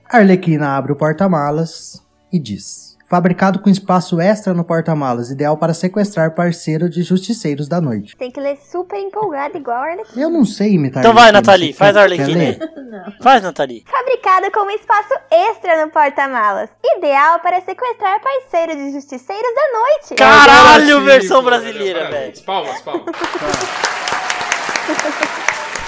[0.10, 6.34] Arlequina abre o porta-malas e diz: Fabricado com espaço extra no porta-malas, ideal para sequestrar
[6.34, 8.16] parceiro de justiceiros da noite.
[8.18, 10.24] Tem que ler super empolgado, igual a Arlequina.
[10.24, 11.04] Eu não sei imitar.
[11.04, 12.58] Então vai, Nathalie, faz a Arlequina?
[13.22, 13.84] Faz, Nathalie.
[13.89, 16.70] Fabricada com espaço extra no porta-malas.
[16.98, 20.16] Ideal para sequestrar parceiros de justiceiros da noite.
[20.16, 22.44] Caralho, versão brasileira, velho.
[22.44, 23.06] Palmas, palmas.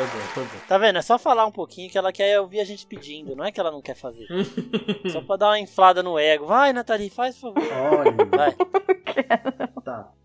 [0.00, 0.50] Foi bom, foi bom.
[0.66, 0.96] Tá vendo?
[0.96, 3.36] É só falar um pouquinho que ela quer ouvir a gente pedindo.
[3.36, 4.26] Não é que ela não quer fazer.
[5.12, 6.46] só pra dar uma inflada no ego.
[6.46, 8.04] Vai, Nathalie, faz por favor.
[8.30, 8.56] Vai.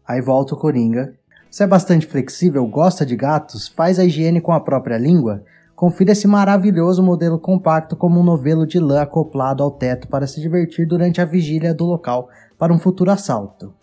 [0.07, 1.13] Aí volta o Coringa.
[1.49, 5.43] Você é bastante flexível, gosta de gatos, faz a higiene com a própria língua?
[5.73, 10.39] Confira esse maravilhoso modelo compacto como um novelo de lã acoplado ao teto para se
[10.41, 13.73] divertir durante a vigília do local para um futuro assalto.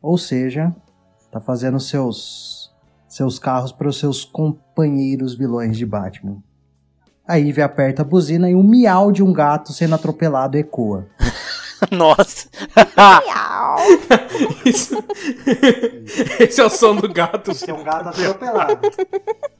[0.00, 0.74] Ou seja,
[1.30, 2.61] tá fazendo seus
[3.14, 6.42] seus carros para os seus companheiros vilões de Batman.
[7.26, 11.06] A Ivy aperta a buzina e um miau de um gato sendo atropelado ecoa.
[11.90, 12.48] Nossa.
[12.96, 13.76] Miau.
[14.64, 15.02] Isso-
[16.38, 17.50] Esse é o som do gato.
[17.50, 18.80] um gato atropelado.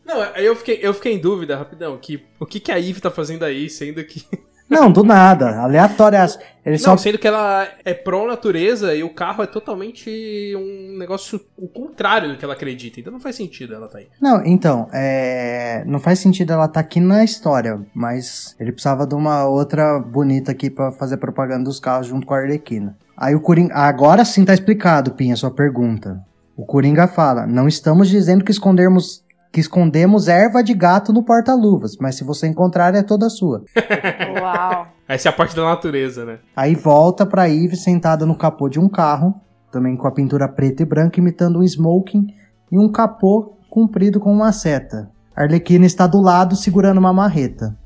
[0.05, 3.01] Não, aí eu fiquei, eu fiquei em dúvida, rapidão, que o que, que a Eve
[3.01, 4.25] tá fazendo aí, sendo que.
[4.73, 5.59] Não, do nada.
[5.61, 6.39] Aleatórias.
[6.65, 6.97] Ele Não, só.
[6.97, 10.09] sendo que ela é pró-natureza e o carro é totalmente
[10.57, 13.01] um negócio o contrário do que ela acredita.
[13.01, 14.07] Então não faz sentido ela tá aí.
[14.21, 15.83] Não, então, é...
[15.87, 20.53] não faz sentido ela estar aqui na história, mas ele precisava de uma outra bonita
[20.53, 22.97] aqui pra fazer propaganda dos carros junto com a Arlequina.
[23.17, 23.75] Aí o Coringa.
[23.75, 26.25] Agora sim tá explicado, Pinha, sua pergunta.
[26.57, 29.22] O Coringa fala: não estamos dizendo que escondermos.
[29.53, 33.63] Que escondemos erva de gato no porta-luvas, mas se você encontrar é toda sua.
[34.41, 34.87] Uau.
[35.07, 36.39] Essa é a parte da natureza, né?
[36.57, 39.35] Aí volta pra Eve sentada no capô de um carro,
[39.71, 42.27] também com a pintura preta e branca imitando um smoking
[42.71, 45.11] e um capô comprido com uma seta.
[45.37, 47.77] Arlequina está do lado segurando uma marreta.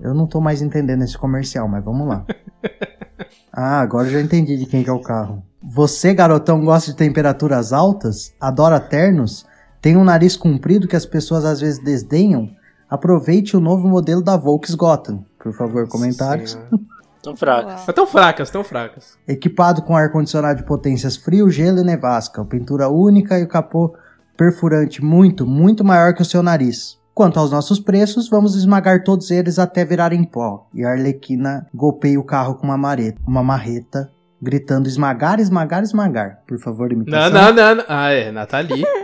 [0.00, 2.24] Eu não tô mais entendendo esse comercial, mas vamos lá.
[3.56, 5.40] Ah, agora eu já entendi de quem que é o carro.
[5.62, 8.34] Você, garotão, gosta de temperaturas altas?
[8.40, 9.46] Adora ternos?
[9.84, 12.48] Tem um nariz comprido que as pessoas às vezes desdenham?
[12.88, 15.26] Aproveite o novo modelo da Volkswagen.
[15.38, 16.54] Por favor, comentários.
[17.22, 17.34] Tão.
[17.34, 17.66] Uau.
[17.66, 19.18] Mas tão fracas, tão fracas.
[19.28, 23.94] Equipado com ar-condicionado de potências frio, gelo e nevasca, pintura única e o capô
[24.38, 26.98] perfurante muito, muito maior que o seu nariz.
[27.12, 30.66] Quanto aos nossos preços, vamos esmagar todos eles até virarem pó.
[30.72, 34.10] E a Arlequina golpeia o carro com uma, mareta, uma marreta,
[34.44, 36.42] gritando esmagar, esmagar, esmagar.
[36.46, 37.32] Por favor, imitação.
[37.32, 37.84] não, não, não.
[37.88, 38.84] Ah, é, Nathalie.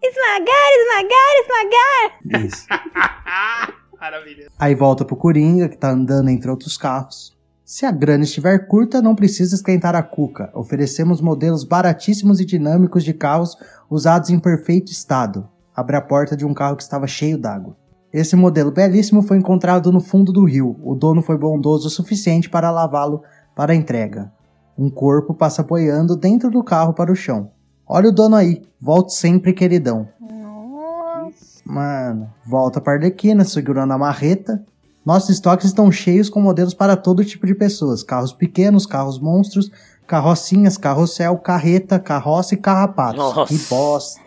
[0.00, 2.46] Esmagar, esmagar, esmagar.
[2.46, 2.66] Isso.
[4.00, 4.46] Maravilha.
[4.56, 7.36] Aí volta pro Coringa, que tá andando entre outros carros.
[7.64, 10.50] Se a grana estiver curta, não precisa esquentar a cuca.
[10.54, 13.56] Oferecemos modelos baratíssimos e dinâmicos de carros
[13.90, 15.48] usados em perfeito estado.
[15.74, 17.76] Abre a porta de um carro que estava cheio d'água.
[18.12, 20.78] Esse modelo belíssimo foi encontrado no fundo do rio.
[20.82, 23.22] O dono foi bondoso o suficiente para lavá-lo
[23.54, 24.32] para a entrega.
[24.78, 27.50] Um corpo passa apoiando dentro do carro para o chão.
[27.86, 28.62] Olha o dono aí.
[28.80, 30.08] Volte sempre, queridão.
[30.20, 31.62] Nossa.
[31.64, 34.64] Mano, volta pra Arlequina, segurando a marreta.
[35.04, 39.70] Nossos estoques estão cheios com modelos para todo tipo de pessoas: carros pequenos, carros monstros,
[40.06, 43.18] carrocinhas, carrossel, carreta, carroça e carrapatos.
[43.18, 43.46] Nossa.
[43.46, 44.20] Que bosta.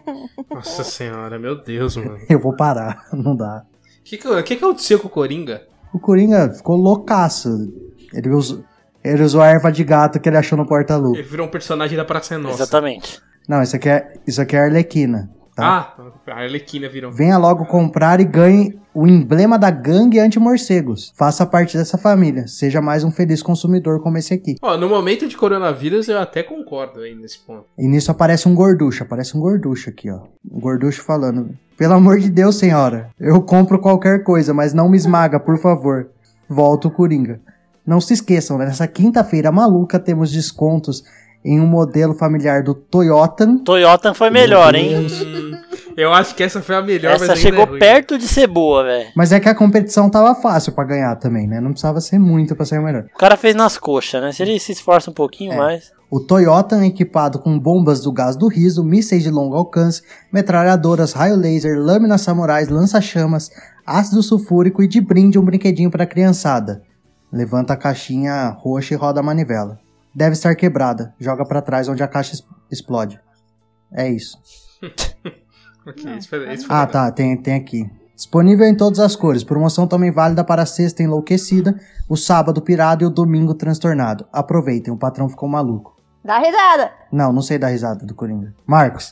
[0.50, 2.18] Nossa senhora, meu Deus, mano.
[2.28, 3.64] Eu vou parar, não dá.
[4.00, 5.62] O que, que, que que aconteceu com o Coringa?
[5.92, 7.72] O Coringa ficou loucaço.
[8.12, 8.64] Ele usou,
[9.02, 11.16] ele usou a erva de gato que ele achou no porta-luva.
[11.18, 12.62] Ele virou um personagem da Praça é Nossa.
[12.62, 13.20] Exatamente.
[13.48, 15.30] Não, isso aqui é, isso aqui é a Arlequina.
[15.56, 15.94] Tá?
[15.98, 17.10] Ah, a Arlequina virou.
[17.10, 21.12] Venha logo comprar e ganhe o emblema da gangue anti-morcegos.
[21.16, 22.46] Faça parte dessa família.
[22.46, 24.56] Seja mais um feliz consumidor como esse aqui.
[24.62, 27.64] Ó, no momento de coronavírus eu até concordo aí nesse ponto.
[27.78, 30.20] E nisso aparece um gorducho, aparece um gorducho aqui, ó.
[30.50, 34.96] Um gorducho falando: Pelo amor de Deus, senhora, eu compro qualquer coisa, mas não me
[34.96, 36.08] esmaga, por favor.
[36.48, 37.40] Volta o Coringa.
[37.90, 38.66] Não se esqueçam, né?
[38.66, 41.02] nessa quinta-feira maluca temos descontos
[41.44, 43.48] em um modelo familiar do Toyota.
[43.64, 45.08] Toyota foi melhor, hein?
[45.96, 48.84] Eu acho que essa foi a melhor, mas Essa chegou é perto de ser boa,
[48.84, 49.08] velho.
[49.16, 51.60] Mas é que a competição tava fácil pra ganhar também, né?
[51.60, 53.06] Não precisava ser muito pra ser o melhor.
[53.12, 54.30] O cara fez nas coxas, né?
[54.30, 55.56] Se ele se esforça um pouquinho É.
[55.56, 55.90] mais.
[56.08, 60.00] O Toyota é equipado com bombas do gás do riso, mísseis de longo alcance,
[60.32, 63.50] metralhadoras, raio laser, lâminas samurais, lança-chamas,
[63.84, 66.82] ácido sulfúrico e de brinde um brinquedinho para criançada.
[67.32, 69.78] Levanta a caixinha roxa e roda a manivela.
[70.14, 71.14] Deve estar quebrada.
[71.18, 72.36] Joga para trás onde a caixa
[72.70, 73.20] explode.
[73.92, 74.38] É isso.
[75.86, 77.90] Ok, esse foi, esse foi Ah, tá, tem, tem aqui.
[78.14, 79.42] Disponível em todas as cores.
[79.42, 81.74] Promoção também válida para a sexta enlouquecida,
[82.06, 84.26] o sábado pirado e o domingo transtornado.
[84.30, 85.96] Aproveitem, o patrão ficou maluco.
[86.22, 86.92] Dá risada.
[87.10, 88.52] Não, não sei dar risada do Coringa.
[88.66, 89.10] Marcos.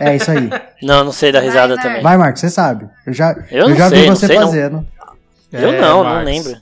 [0.00, 0.48] É isso aí.
[0.82, 1.84] Não, não sei da Vai, risada vai.
[1.84, 2.02] também.
[2.02, 2.88] Vai, Marcos, você sabe.
[3.06, 4.86] Eu já, Eu não já sei, vi não você fazendo.
[5.52, 6.56] Eu É, não, não lembro.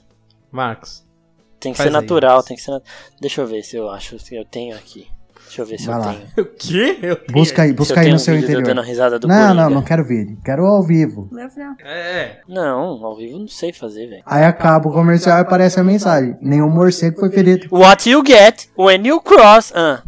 [0.57, 1.05] Marcos.
[1.59, 1.89] Tem que ser aí.
[1.93, 2.81] natural, tem que ser.
[3.21, 5.07] Deixa eu ver se eu acho se eu tenho aqui.
[5.45, 6.13] Deixa eu ver se Vai eu lá.
[6.13, 6.27] tenho.
[6.37, 6.99] O quê?
[7.01, 7.31] Eu tenho.
[7.39, 8.63] Busca aí, busca aí no um seu interior.
[8.63, 9.53] dando risada do Não, Coringa.
[9.53, 10.37] não, não quero vídeo.
[10.43, 11.29] Quero ao vivo.
[11.85, 12.41] É.
[12.47, 14.23] Não, ao vivo eu não sei fazer, velho.
[14.25, 16.35] Aí acaba o comercial e aparece a mensagem.
[16.41, 17.67] Nenhum morcego foi ferido.
[17.71, 19.71] What you get when you cross.
[19.73, 20.03] Ah,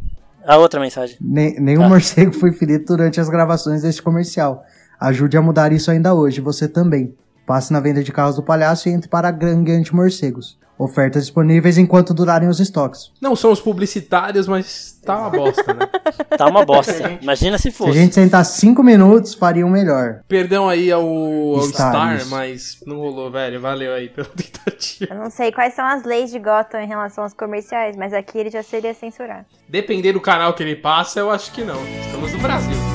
[0.46, 1.16] a outra mensagem.
[1.22, 1.90] Ne- nenhum Tá.
[1.90, 4.64] morcego foi ferido durante as gravações deste comercial.
[5.00, 7.16] Ajude a mudar isso ainda hoje, você também.
[7.50, 10.56] Passe na venda de carros do palhaço e entre para a gangue anti-morcegos.
[10.78, 13.12] Ofertas disponíveis enquanto durarem os estoques.
[13.20, 15.90] Não são os publicitários, mas tá uma bosta, né?
[16.38, 17.18] Tá uma bosta.
[17.20, 17.94] Imagina se Se a fosse.
[17.94, 20.20] gente sentar cinco minutos, faria um melhor.
[20.28, 23.60] Perdão aí ao, ao Star, Star, mas não rolou, velho.
[23.60, 25.12] Valeu aí pela tentativa.
[25.12, 28.38] Eu não sei quais são as leis de Gotham em relação aos comerciais, mas aqui
[28.38, 29.46] ele já seria censurado.
[29.68, 31.80] Depender do canal que ele passa, eu acho que não.
[32.06, 32.89] Estamos no Brasil.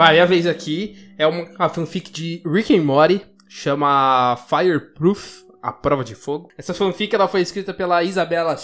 [0.00, 5.70] Vai, a vez aqui é uma, uma fanfic de Rick and Morty, chama Fireproof, a
[5.70, 6.48] prova de fogo.
[6.56, 8.56] Essa fanfic ela foi escrita pela Isabela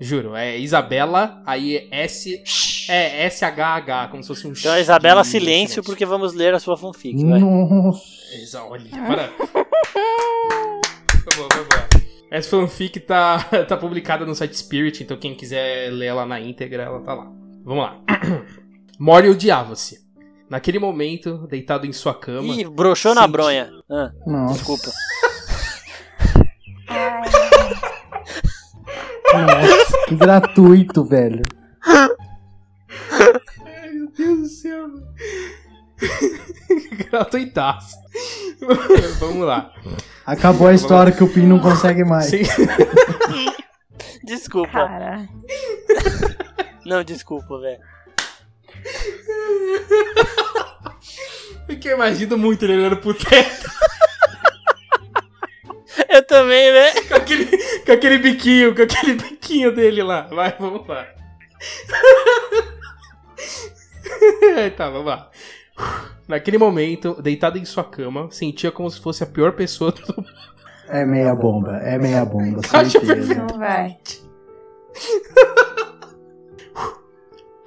[0.00, 2.44] Juro, é Isabela, aí é S.
[2.88, 6.76] É S-H-H, como se fosse um Então, Isabela, de silêncio, porque vamos ler a sua
[6.76, 7.40] fanfic, vai.
[7.40, 8.62] Nossa.
[8.62, 9.28] Olha, para.
[11.24, 11.88] Foi boa, foi boa.
[12.30, 16.84] Essa fanfic tá, tá publicada no site Spirit, então quem quiser ler ela na íntegra,
[16.84, 17.28] ela tá lá.
[17.64, 18.00] Vamos lá.
[18.96, 20.06] Mori odiava-se.
[20.50, 22.54] Naquele momento, deitado em sua cama.
[22.54, 23.32] Ih, broxou na Senti.
[23.32, 23.70] bronha.
[23.90, 24.54] Ah, Nossa.
[24.54, 24.90] desculpa.
[29.32, 31.42] Nossa, que gratuito, velho.
[31.84, 32.08] Ai,
[33.92, 34.88] meu Deus do céu.
[37.10, 37.96] Gratuitaço.
[39.20, 39.72] Vamos lá.
[40.24, 42.26] Acabou a história que o Pin não consegue mais.
[42.26, 42.42] Sim.
[44.24, 44.72] Desculpa.
[44.72, 45.28] cara.
[46.84, 47.80] Não, desculpa, velho.
[51.66, 53.68] Porque eu imagino muito ele olhando pro teto
[56.08, 57.08] Eu também, velho.
[57.08, 57.46] com aquele,
[57.84, 60.22] com aquele biquinho, com aquele biquinho dele lá.
[60.22, 61.06] Vai, vamos lá.
[64.76, 65.30] tá, vamos lá.
[66.26, 70.24] Naquele momento, deitado em sua cama, sentia como se fosse a pior pessoa do
[70.88, 73.34] É meia bomba, é meia bomba, Acho certeza.
[73.34, 73.96] Não vai.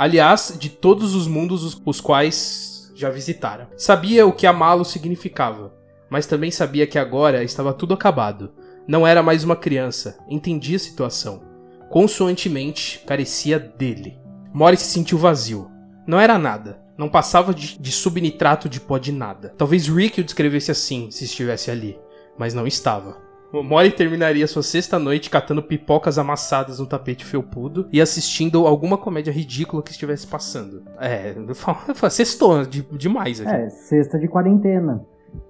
[0.01, 3.69] Aliás, de todos os mundos os, quais já visitara.
[3.77, 5.75] Sabia o que amá-lo significava,
[6.09, 8.51] mas também sabia que agora estava tudo acabado.
[8.87, 11.43] Não era mais uma criança, entendia a situação.
[11.87, 14.17] Consoantemente, carecia dele.
[14.51, 15.69] Mori se sentiu vazio.
[16.07, 16.81] Não era nada.
[16.97, 19.53] Não passava de, de subnitrato de pó de nada.
[19.55, 21.95] Talvez Rick o descrevesse assim, se estivesse ali.
[22.39, 23.17] Mas não estava.
[23.53, 29.31] Mori terminaria sua sexta noite catando pipocas amassadas no tapete felpudo e assistindo alguma comédia
[29.31, 30.83] ridícula que estivesse passando.
[30.99, 33.49] É, eu falo- eu falo, sextou de- demais aqui.
[33.53, 35.05] É, sexta de quarentena.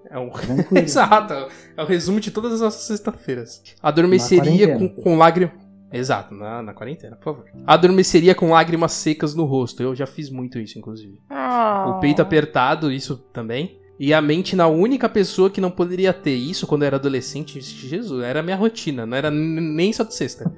[0.09, 0.29] É um...
[0.77, 1.33] Exato,
[1.77, 3.61] é o resumo de todas as nossas sexta-feiras.
[3.81, 5.55] Adormeceria com, com lágrimas.
[5.93, 7.45] Exato, na, na quarentena, por favor.
[7.67, 9.83] Adormeceria com lágrimas secas no rosto.
[9.83, 11.19] Eu já fiz muito isso, inclusive.
[11.89, 13.80] O peito apertado, isso também.
[14.03, 17.61] E a mente na única pessoa que não poderia ter isso quando eu era adolescente.
[17.61, 20.51] Jesus, era a minha rotina, não era nem só de sexta.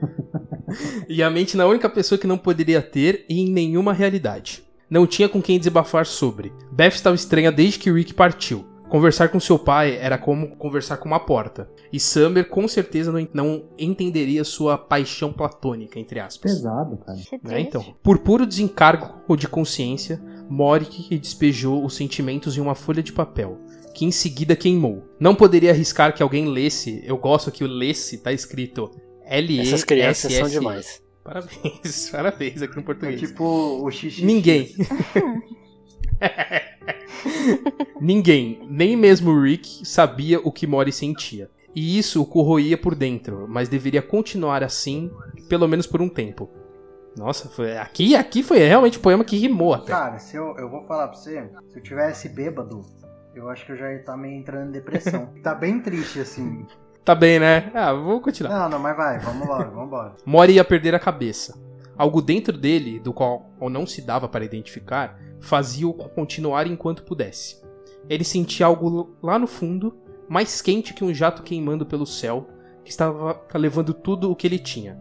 [1.09, 4.63] e a mente na única pessoa que não poderia ter e em nenhuma realidade.
[4.89, 6.53] Não tinha com quem desabafar sobre.
[6.71, 8.65] Beth estava estranha desde que Rick partiu.
[8.87, 11.69] Conversar com seu pai era como conversar com uma porta.
[11.91, 16.53] E Summer com certeza não, não entenderia sua paixão platônica, entre aspas.
[16.53, 17.17] Pesado, cara.
[17.17, 23.01] Que Né, então, por puro desencargo de consciência, Morik despejou os sentimentos em uma folha
[23.03, 23.59] de papel,
[23.93, 25.03] que em seguida queimou.
[25.19, 27.01] Não poderia arriscar que alguém lesse.
[27.05, 28.89] Eu gosto que o lesse tá escrito
[29.25, 30.59] L E Essas crianças S são S E.
[30.59, 31.01] demais.
[31.23, 33.19] Parabéns, parabéns aqui no É português.
[33.19, 34.25] tipo o xixi.
[34.25, 34.69] Ninguém.
[37.99, 41.49] Ninguém, nem mesmo Rick, sabia o que Mori sentia.
[41.75, 45.09] E isso o corroía por dentro, mas deveria continuar assim,
[45.49, 46.49] pelo menos por um tempo.
[47.15, 49.91] Nossa, foi, aqui, aqui foi realmente um poema que rimou até.
[49.91, 52.81] Cara, se eu, eu vou falar pra você, se eu tivesse bêbado,
[53.35, 55.29] eu acho que eu já ia estar meio entrando em depressão.
[55.43, 56.65] tá bem triste, assim.
[57.03, 57.71] Tá bem, né?
[57.73, 58.57] Ah, vou continuar.
[58.57, 60.15] Não, não, mas vai, vamos embora, vamos embora.
[60.25, 61.61] Mori ia perder a cabeça.
[61.95, 67.61] Algo dentro dele, do qual ou não se dava para identificar, fazia-o continuar enquanto pudesse.
[68.09, 69.95] Ele sentia algo lá no fundo,
[70.27, 72.47] mais quente que um jato queimando pelo céu,
[72.83, 74.99] que estava levando tudo o que ele tinha.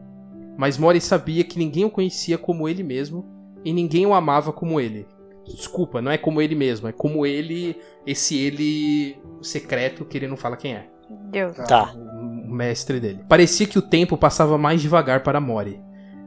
[0.57, 3.27] Mas Mori sabia que ninguém o conhecia como ele mesmo
[3.65, 5.07] e ninguém o amava como ele.
[5.47, 10.37] Desculpa, não é como ele mesmo, é como ele, esse ele secreto que ele não
[10.37, 10.87] fala quem é
[11.31, 11.57] Deus.
[11.57, 11.93] Tá.
[11.95, 13.25] o mestre dele.
[13.29, 15.81] Parecia que o tempo passava mais devagar para Mori.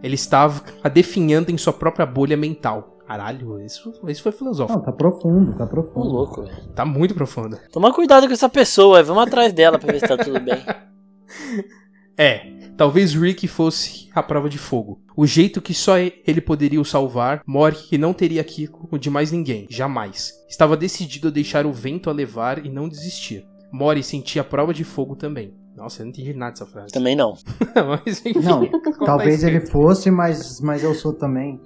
[0.04, 0.62] Ele estava
[0.94, 3.00] definhando em sua própria bolha mental.
[3.08, 4.80] Caralho, isso, isso foi filosófico.
[4.80, 6.08] Não, tá profundo, tá profundo.
[6.08, 6.70] louco, velho.
[6.76, 7.58] Tá muito profundo.
[7.72, 10.58] Toma cuidado com essa pessoa, vamos atrás dela pra ver se tá tudo bem.
[12.18, 15.02] É, talvez Rick fosse a prova de fogo.
[15.16, 19.10] O jeito que só ele poderia o salvar, Mori que não teria aqui o de
[19.10, 20.34] mais ninguém, jamais.
[20.50, 23.46] Estava decidido a deixar o vento a levar e não desistir.
[23.72, 25.54] Mori sentia a prova de fogo também.
[25.76, 26.94] Nossa, eu não entendi nada dessa frase.
[26.94, 27.38] Também não.
[28.06, 28.40] Mas enfim.
[28.40, 28.70] Não,
[29.06, 31.60] talvez ele fosse, mas, mas eu sou também.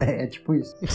[0.00, 0.74] É, é tipo isso.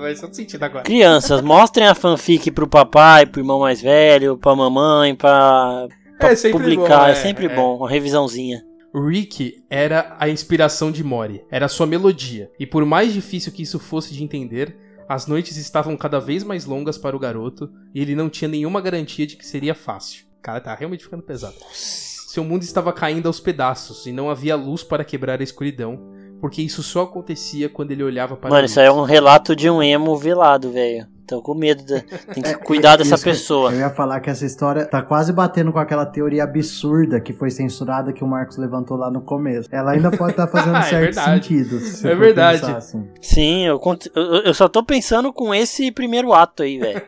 [0.00, 0.84] Faz todo sentido agora.
[0.84, 5.86] Crianças, mostrem a fanfic pro papai, pro irmão mais velho, pra mamãe, pra,
[6.20, 6.98] pra É publicar.
[7.00, 7.54] bom, é, é, sempre é.
[7.54, 8.62] bom, uma revisãozinha.
[8.94, 13.78] Rick era a inspiração de Mori, era sua melodia, e por mais difícil que isso
[13.78, 14.76] fosse de entender,
[15.08, 18.80] as noites estavam cada vez mais longas para o garoto e ele não tinha nenhuma
[18.80, 20.24] garantia de que seria fácil.
[20.42, 21.56] Cara, tá realmente ficando pesado.
[21.72, 26.00] Seu mundo estava caindo aos pedaços e não havia luz para quebrar a escuridão,
[26.40, 29.68] porque isso só acontecia quando ele olhava para Mano, isso aí é um relato de
[29.68, 31.06] um emo velado, velho.
[31.30, 32.00] Tô com medo, de...
[32.34, 33.70] tem que cuidar dessa Isso pessoa.
[33.72, 37.50] Eu ia falar que essa história tá quase batendo com aquela teoria absurda que foi
[37.50, 39.68] censurada que o Marcos levantou lá no começo.
[39.70, 41.32] Ela ainda pode estar fazendo É certo verdade.
[41.46, 41.78] sentido.
[41.78, 42.64] se É verdade.
[42.72, 43.08] assim.
[43.22, 47.00] Sim, eu, cont- eu, eu só tô pensando com esse primeiro ato aí, velho.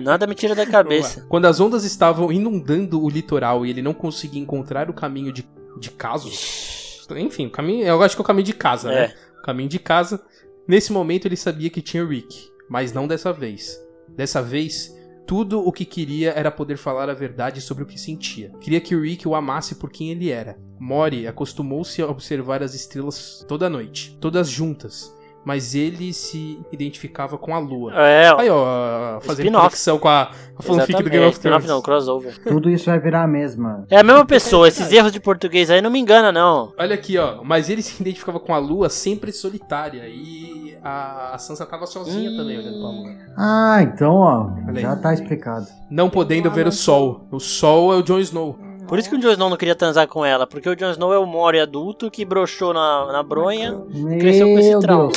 [0.00, 1.24] Nada me tira da cabeça.
[1.28, 5.48] Quando as ondas estavam inundando o litoral e ele não conseguia encontrar o caminho de,
[5.78, 7.06] de casos.
[7.16, 7.86] Enfim, o caminho.
[7.86, 9.04] Eu acho que é o caminho de casa, né?
[9.04, 9.14] É.
[9.38, 10.20] O caminho de casa.
[10.66, 13.80] Nesse momento ele sabia que tinha Rick, mas não dessa vez.
[14.08, 14.96] Dessa vez,
[15.26, 18.50] tudo o que queria era poder falar a verdade sobre o que sentia.
[18.60, 20.58] Queria que Rick o amasse por quem ele era.
[20.80, 25.14] Mori acostumou-se a observar as estrelas toda noite, todas juntas,
[25.48, 27.90] mas ele se identificava com a lua.
[27.94, 28.38] É, ó.
[28.38, 31.08] Aí, ó, fazendo conexão com a, a fanfic do.
[31.08, 31.64] Game of Thrones.
[31.66, 32.36] não, crossover.
[32.46, 33.86] Tudo isso vai virar a mesma.
[33.88, 36.74] É a mesma pessoa, esses erros de português aí não me engana, não.
[36.78, 37.42] Olha aqui, ó.
[37.42, 40.02] Mas ele se identificava com a lua sempre solitária.
[40.06, 42.36] E a, a Sansa tava sozinha Hum.
[42.36, 43.16] também olhando pra lua.
[43.38, 45.00] Ah, então, ó, Olha já aí.
[45.00, 45.66] tá explicado.
[45.90, 47.26] Não podendo ver o sol.
[47.32, 48.67] O sol é o Jon Snow.
[48.88, 51.12] Por isso que o Jon Snow não queria transar com ela, porque o Jon Snow
[51.12, 53.78] é o Mori adulto que broxou na, na bronha.
[54.18, 55.12] Cresceu com esse trauma.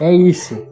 [0.00, 0.66] É isso.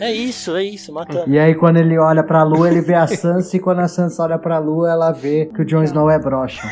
[0.00, 1.30] É isso, é isso, matando.
[1.30, 4.24] E aí, quando ele olha pra lua, ele vê a Sansa, e quando a Sansa
[4.24, 6.62] olha pra lua, ela vê que o Jon Snow é broxa.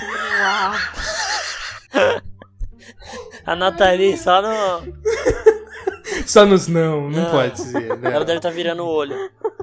[3.46, 4.92] A Nathalie só no.
[6.30, 7.30] Só nos não, não Não.
[7.30, 7.98] pode ser.
[7.98, 8.12] Né?
[8.14, 9.14] Ela deve estar virando o olho.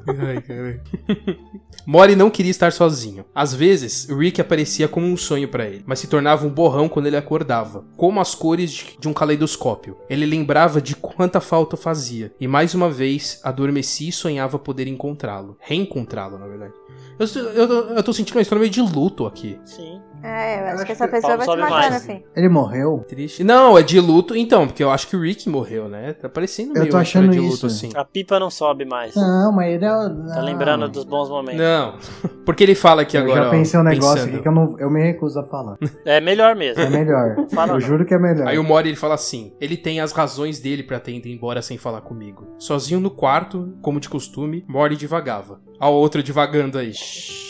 [0.07, 0.82] Ai, caralho.
[1.86, 3.24] Mori não queria estar sozinho.
[3.34, 7.05] Às vezes, Rick aparecia como um sonho pra ele, mas se tornava um borrão quando
[7.07, 9.95] ele acordava, como as cores de de um caleidoscópio.
[10.09, 15.55] Ele lembrava de quanta falta fazia, e mais uma vez adormecia e sonhava poder encontrá-lo.
[15.59, 16.74] Reencontrá-lo, na verdade.
[17.20, 19.59] Eu, eu, eu tô sentindo uma história meio de luto aqui.
[19.63, 20.01] Sim.
[20.24, 21.93] É, eu acho acho que essa pessoa vai te matar mais.
[21.93, 22.24] no fim.
[22.36, 23.05] Ele morreu?
[23.07, 23.43] Triste.
[23.43, 26.13] Não, é de luto, então, porque eu acho que o Rick morreu, né?
[26.13, 27.55] Tá parecendo Eu meio tô uma história achando de isso.
[27.55, 27.89] luto, assim.
[27.95, 29.15] A pipa não sobe mais.
[29.15, 29.89] Não, mas ele é.
[29.89, 31.59] Tá lembrando dos bons momentos.
[31.61, 31.95] Não,
[32.45, 33.41] porque ele fala aqui Eu agora.
[33.43, 34.34] já ó, pensei um negócio pensando.
[34.34, 35.78] aqui que eu, não, eu me recuso a falar.
[36.05, 36.82] É melhor mesmo.
[36.82, 37.36] É melhor.
[37.53, 37.80] Fala eu não.
[37.82, 38.47] juro que é melhor.
[38.47, 41.61] Aí o Mori ele fala assim: ele tem as razões dele pra ter ido embora
[41.61, 42.47] sem falar comigo.
[42.59, 45.59] Sozinho no quarto, como de costume, Mori divagava.
[45.80, 46.91] Ao outro divagando aí.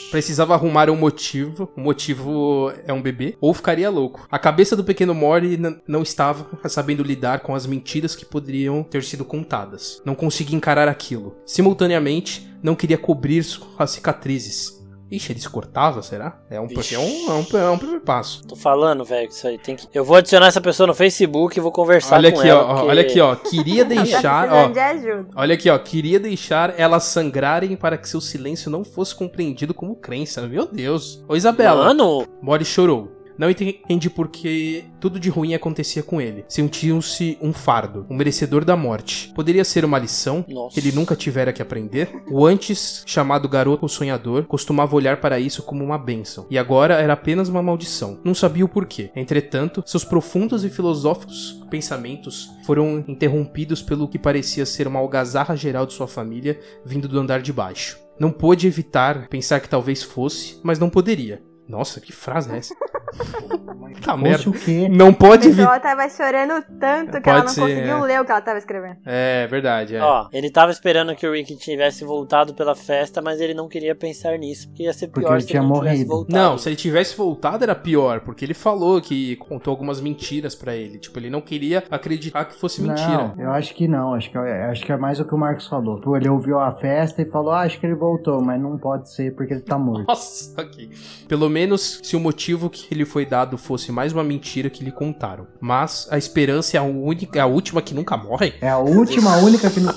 [0.10, 1.70] Precisava arrumar um motivo.
[1.76, 3.38] O motivo é um bebê.
[3.42, 4.26] Ou ficaria louco.
[4.32, 9.04] A cabeça do pequeno Mori não estava sabendo lidar com as mentiras que poderiam ter
[9.04, 10.02] sido contadas.
[10.06, 11.36] Não conseguia encarar aquilo.
[11.46, 13.46] Simultaneamente, não queria cobrir
[13.78, 14.77] as cicatrizes.
[15.10, 16.38] Ixi, ele se cortava, será?
[16.50, 18.46] É um, é um, é um, é um primeiro passo.
[18.46, 19.88] Tô falando, velho, que isso aí tem que.
[19.94, 22.62] Eu vou adicionar essa pessoa no Facebook e vou conversar Olha com aqui, ela.
[22.64, 23.36] ó, porque- olha aqui, ó.
[23.36, 24.70] Queria deixar, tá ó.
[24.70, 25.30] precisando de ajuda.
[25.36, 25.78] Olha aqui, ó.
[25.80, 30.42] Queria deixar elas sangrarem para que seu silêncio não fosse compreendido como crença.
[30.48, 31.24] Meu Deus.
[31.28, 31.86] Ô, Isabela.
[31.86, 33.12] Mano, Mori chorou.
[33.38, 36.46] Não entendi porque tudo de ruim acontecia com ele.
[36.48, 39.32] Sentiu-se um fardo, um merecedor da morte.
[39.36, 40.74] Poderia ser uma lição Nossa.
[40.74, 42.10] que ele nunca tivera que aprender?
[42.30, 47.14] O antes chamado garoto sonhador costumava olhar para isso como uma bênção, e agora era
[47.14, 48.20] apenas uma maldição.
[48.24, 49.12] Não sabia o porquê.
[49.16, 55.86] Entretanto, seus profundos e filosóficos pensamentos foram interrompidos pelo que parecia ser uma algazarra geral
[55.86, 58.00] de sua família vindo do andar de baixo.
[58.20, 61.42] Não pôde evitar pensar que talvez fosse, mas não poderia.
[61.68, 62.76] Nossa, que frase é essa?
[64.04, 64.50] tá merda.
[64.50, 64.88] o quê?
[64.90, 65.64] Não pode evitar.
[65.72, 68.02] pessoa tava chorando tanto que Pode ela não ser, conseguiu é.
[68.02, 68.98] ler o que ela tava escrevendo.
[69.06, 70.02] É verdade, é.
[70.02, 73.96] ó, ele tava esperando que o Rick tivesse voltado pela festa, mas ele não queria
[73.96, 76.10] pensar nisso, porque ia ser Porque pior ele se tinha ele não tivesse morrido.
[76.10, 76.38] voltado.
[76.38, 80.76] Não, se ele tivesse voltado era pior, porque ele falou que contou algumas mentiras pra
[80.76, 81.00] ele.
[81.00, 83.34] Tipo, ele não queria acreditar que fosse mentira.
[83.36, 84.14] Não, eu acho que não.
[84.14, 86.00] Acho que, é- acho que é mais o que o Marcos falou.
[86.00, 89.10] Pô, Ele ouviu a festa e falou: ah, acho que ele voltou, mas não pode
[89.14, 90.06] ser porque ele tá morto.
[90.08, 90.90] Nossa, ok.
[91.28, 94.92] Pelo menos se o motivo que lhe foi dado fosse mais uma mentira que lhe
[94.92, 95.48] contaram.
[95.60, 98.54] Mas a esperança é a única, é a última que nunca morre?
[98.62, 99.94] É a última, a única que não.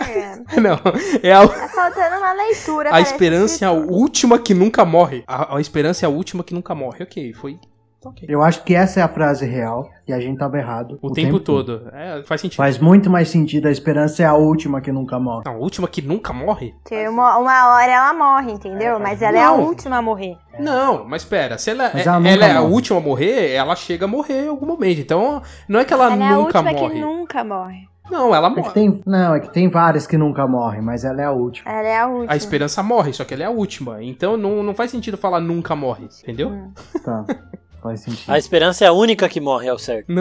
[0.00, 0.78] É, Não,
[1.22, 2.94] é a, tá faltando uma leitura.
[2.94, 5.22] a esperança é a última que nunca morre.
[5.26, 7.02] A, a esperança é a última que nunca morre.
[7.02, 7.58] Ok, foi.
[8.04, 8.26] Ok.
[8.30, 10.98] Eu acho que essa é a frase real e a gente tava errado.
[11.02, 11.88] O, tempo, todo.
[11.92, 12.56] É, faz sentido.
[12.56, 13.66] Faz muito mais sentido.
[13.66, 15.42] A esperança é a última que nunca morre.
[15.46, 16.72] Não, a última que nunca morre?
[16.86, 19.00] Que uma, uma hora ela morre, entendeu?
[19.00, 19.64] Mas ela é a Não.
[19.64, 20.36] última a morrer.
[20.60, 22.72] Não, mas pera, se ela, é, ela ela nunca é a morre.
[22.74, 25.00] última a morrer, ela chega a morrer em algum momento.
[25.00, 26.94] Então, não é que ela, Ela, é a nunca última morre.
[26.94, 27.88] que nunca morre.
[28.10, 28.70] Não, ela É morre.
[28.72, 31.70] tem, não, é que tem várias que nunca morrem, mas ela é a última.
[31.70, 32.32] Ela é a última.
[32.32, 34.02] A esperança morre, só que ela é a última.
[34.02, 36.48] Então não, não faz sentido falar nunca morre, entendeu?
[36.48, 36.72] Hum.
[37.04, 37.24] Tá.
[37.80, 38.30] Faz sentido.
[38.30, 40.12] A esperança é a única que morre, é o certo.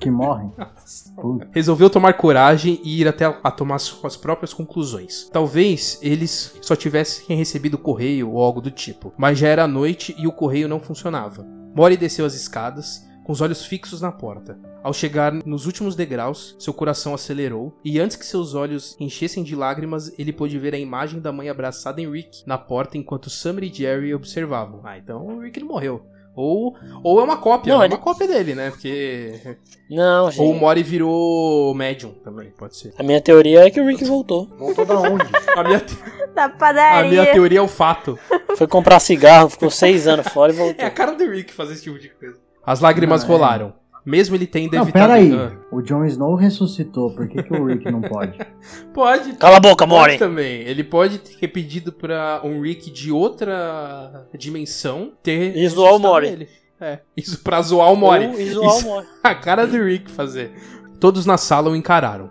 [0.00, 0.52] Que morrem.
[1.20, 1.48] Puta.
[1.52, 5.28] Resolveu tomar coragem e ir até a tomar suas próprias conclusões.
[5.32, 10.26] Talvez eles só tivessem recebido correio ou algo do tipo, mas já era noite e
[10.26, 11.46] o correio não funcionava.
[11.74, 14.58] Mori desceu as escadas, com os olhos fixos na porta.
[14.82, 19.54] Ao chegar nos últimos degraus, seu coração acelerou, e antes que seus olhos enchessem de
[19.54, 23.64] lágrimas, ele pôde ver a imagem da mãe abraçada em Rick na porta enquanto Summer
[23.64, 24.80] e Jerry observavam.
[24.82, 26.02] Ah, então o Rick não morreu.
[26.40, 26.74] Ou,
[27.04, 28.70] ou é uma cópia, Não, é ele- uma cópia dele, né?
[28.70, 29.56] Porque.
[29.90, 30.40] Não, gente.
[30.42, 32.92] Ou o Mori virou médium também, pode ser.
[32.98, 34.46] A minha teoria é que o Rick voltou.
[34.58, 35.24] Voltou da onde?
[35.56, 35.96] A minha, te-
[36.34, 37.10] Da a padaria.
[37.10, 38.18] minha teoria é o fato.
[38.56, 40.84] Foi comprar cigarro, ficou seis anos fora e voltou.
[40.84, 42.38] É a cara do Rick fazer esse tipo de coisa.
[42.64, 43.26] As lágrimas é.
[43.26, 43.72] rolaram.
[44.10, 44.92] Mesmo ele tendo Não, evitado.
[45.06, 45.32] pera aí.
[45.32, 47.14] Ah, O Jon Snow ressuscitou.
[47.14, 48.36] Por que, que o Rick não pode?
[48.92, 49.34] Pode.
[49.34, 50.18] Cala a boca, Mori!
[50.18, 50.62] também.
[50.62, 55.56] Ele pode ter pedido pra um Rick de outra dimensão ter.
[55.56, 56.48] E zoar o ele.
[56.80, 56.98] É.
[57.16, 58.26] Isso pra zoar o Mori.
[58.26, 59.06] Ou e zoar o Mori.
[59.22, 60.50] A cara do Rick fazer.
[60.98, 62.30] Todos na sala o encararam.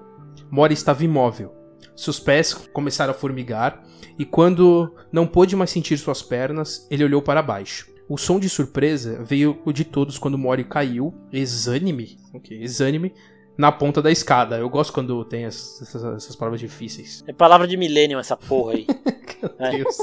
[0.51, 1.53] Mori estava imóvel.
[1.95, 3.83] Seus pés começaram a formigar
[4.17, 7.87] e quando não pôde mais sentir suas pernas, ele olhou para baixo.
[8.09, 13.13] O som de surpresa veio o de todos quando Mori caiu, exânime, ok, exânime,
[13.59, 14.57] na ponta da escada.
[14.57, 17.23] Eu gosto quando tem essas, essas- essas palavras difíceis.
[17.27, 18.87] É palavra de millennium essa porra aí.
[19.57, 19.71] É.
[19.71, 19.95] Deus.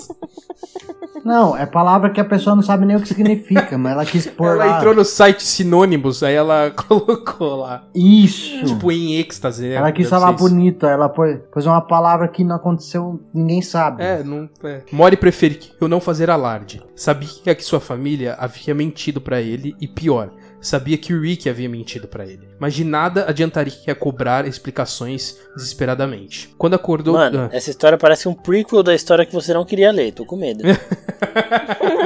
[1.24, 4.26] Não, é palavra que a pessoa não sabe nem o que significa, mas ela quis
[4.26, 4.76] pôr Ela lá.
[4.78, 8.64] entrou no site sinônimos, aí ela colocou lá, Isso.
[8.64, 9.74] tipo em êxtase, né?
[9.74, 14.02] ela quis falar bonito, ela pôs, pôs uma palavra que não aconteceu, ninguém sabe.
[14.02, 14.48] É, não.
[14.64, 14.82] É.
[14.92, 16.82] Mori preferiu não fazer alarde.
[16.94, 20.30] Sabia que sua família havia mentido pra ele e pior,
[20.66, 22.48] sabia que o Rick havia mentido pra ele.
[22.58, 26.54] Mas de nada adiantaria cobrar explicações desesperadamente.
[26.58, 27.14] Quando acordou.
[27.14, 30.12] Mano, Ah, essa história parece um prequel da história que você não queria ler.
[30.12, 30.62] Tô com medo.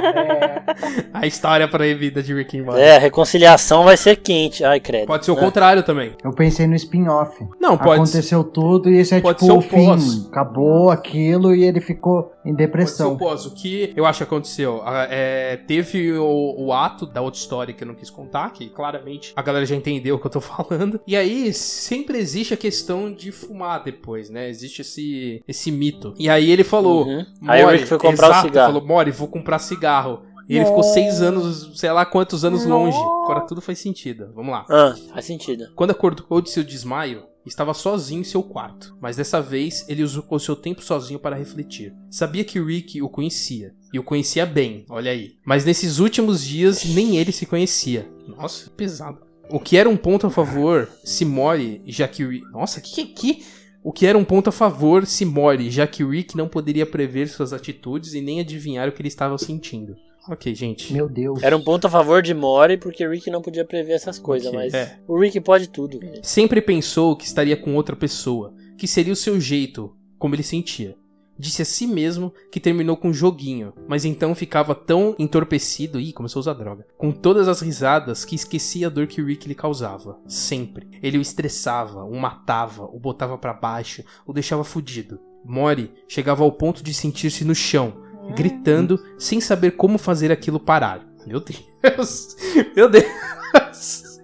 [1.12, 2.80] a história proibida de Rick and Morty.
[2.80, 4.64] É, a reconciliação vai ser quente.
[4.64, 5.06] Ai, credo.
[5.06, 5.40] Pode ser o É.
[5.40, 6.12] contrário também.
[6.24, 7.36] Eu pensei no spin-off.
[7.60, 8.00] Não, pode.
[8.02, 9.86] Aconteceu tudo e esse é pode tipo ser o o fim.
[9.86, 10.26] pós.
[10.28, 13.16] Acabou aquilo e ele ficou em Pode ser o depressão.
[13.16, 13.46] pós.
[13.46, 14.82] O que eu acho que aconteceu?
[15.08, 19.32] É, teve o, o ato da outra história que eu não quis contar, que claramente
[19.36, 21.00] a galera já entendeu o que eu tô falando.
[21.06, 24.48] E aí sempre existe a questão de fumar depois, né?
[24.48, 26.14] Existe esse, esse mito.
[26.18, 27.06] E aí ele falou.
[27.06, 27.26] Uhum.
[27.46, 28.72] Aí o Mori, Rick foi comprar o exato, cigarro.
[28.72, 30.22] falou, Mori, vou comprar cigarro.
[30.50, 32.98] E ele ficou seis anos, sei lá quantos anos longe.
[33.24, 34.32] Agora tudo faz sentido.
[34.34, 34.66] Vamos lá.
[34.68, 35.72] Ah, faz sentido.
[35.76, 40.24] Quando acordou de seu desmaio, estava sozinho em seu quarto, mas dessa vez ele usou
[40.28, 41.94] o seu tempo sozinho para refletir.
[42.10, 45.36] Sabia que Rick o conhecia, e o conhecia bem, olha aí.
[45.44, 48.10] Mas nesses últimos dias nem ele se conhecia.
[48.26, 49.20] Nossa, que pesado.
[49.48, 52.44] O que era um ponto a favor se Mori, já que Rick...
[52.50, 53.44] Nossa, que que...
[53.82, 57.28] O que era um ponto a favor se Mori, já que Rick não poderia prever
[57.28, 59.96] suas atitudes e nem adivinhar o que ele estava sentindo.
[60.28, 60.92] Ok, gente.
[60.92, 61.42] Meu Deus.
[61.42, 64.48] Era um ponto a favor de Mori, porque o Rick não podia prever essas coisas,
[64.48, 64.98] Ok, mas é.
[65.08, 65.98] o Rick pode tudo.
[66.22, 70.96] Sempre pensou que estaria com outra pessoa, que seria o seu jeito, como ele sentia.
[71.38, 76.12] Disse a si mesmo que terminou com um joguinho, mas então ficava tão entorpecido, ih,
[76.12, 79.48] começou a usar droga, com todas as risadas que esquecia a dor que o Rick
[79.48, 80.18] lhe causava.
[80.26, 80.86] Sempre.
[81.02, 85.18] Ele o estressava, o matava, o botava pra baixo, o deixava fudido.
[85.42, 87.99] Mori chegava ao ponto de sentir-se no chão,
[88.30, 91.06] gritando, sem saber como fazer aquilo parar.
[91.26, 92.36] Meu Deus!
[92.74, 94.20] Meu Deus!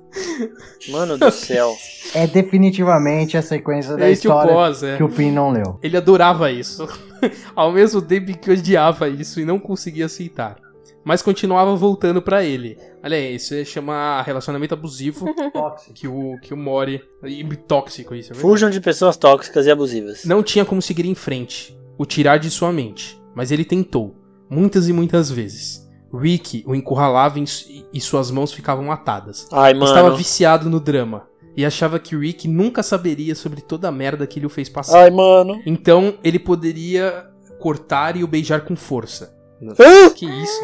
[0.88, 1.74] Mano do céu.
[2.14, 4.96] É definitivamente a sequência da Esse o história pós, é.
[4.96, 5.78] que o Pin não leu.
[5.82, 6.86] Ele adorava isso.
[7.54, 10.56] Ao mesmo tempo que odiava isso e não conseguia aceitar.
[11.04, 12.76] Mas continuava voltando pra ele.
[13.02, 15.26] Olha aí, isso chama relacionamento abusivo
[15.94, 17.00] que o, que o Mori.
[17.24, 18.34] E tóxico isso, é.
[18.34, 20.24] Fujam de pessoas tóxicas e abusivas.
[20.24, 23.20] Não tinha como seguir em frente, o tirar de sua mente.
[23.36, 24.16] Mas ele tentou,
[24.50, 25.86] muitas e muitas vezes.
[26.12, 29.46] Rick o encurralava em su- e suas mãos ficavam atadas.
[29.52, 29.86] Ai, mano.
[29.86, 31.28] Estava viciado no drama.
[31.54, 34.98] E achava que Rick nunca saberia sobre toda a merda que ele o fez passar.
[35.04, 35.60] Ai, mano.
[35.66, 37.26] Então ele poderia
[37.58, 39.36] cortar e o beijar com força.
[39.78, 40.10] Ah!
[40.14, 40.60] Que isso?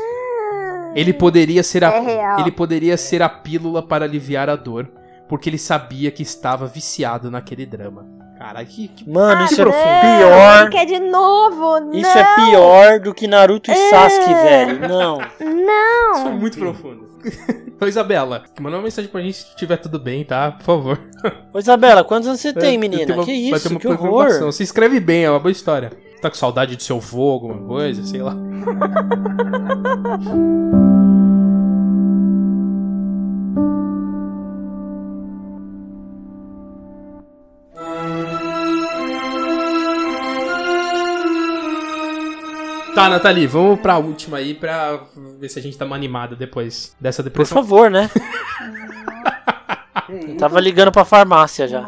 [0.94, 4.90] Ele poderia ser a É ele poderia ser a pílula para aliviar a dor,
[5.28, 8.06] porque ele sabia que estava viciado naquele drama.
[8.42, 9.84] Caralho, que, que Mano, isso é profundo.
[9.84, 10.70] pior.
[10.70, 11.78] Quer de novo?
[11.92, 14.80] Isso não, é pior do que Naruto e Sasuke, velho.
[14.88, 15.18] Não.
[15.40, 16.12] Não.
[16.16, 17.08] Isso é muito profundo.
[17.80, 20.50] Ô, Isabela, manda uma mensagem pra gente se tiver tudo bem, tá?
[20.50, 20.98] Por favor.
[21.54, 23.14] Ô, Isabela, quantos anos você É, tem, menina?
[23.14, 24.52] uma- que vai isso, ter uma que horror.
[24.52, 25.92] Se escreve bem, é uma boa história.
[26.20, 28.34] Tá com saudade do seu vô, alguma coisa, sei lá.
[42.94, 45.00] Tá, Nathalie, vamos pra última aí pra
[45.38, 47.56] ver se a gente tá mais animada depois dessa Por depressão.
[47.62, 48.10] favor, né?
[50.08, 51.80] Eu tava ligando pra farmácia já.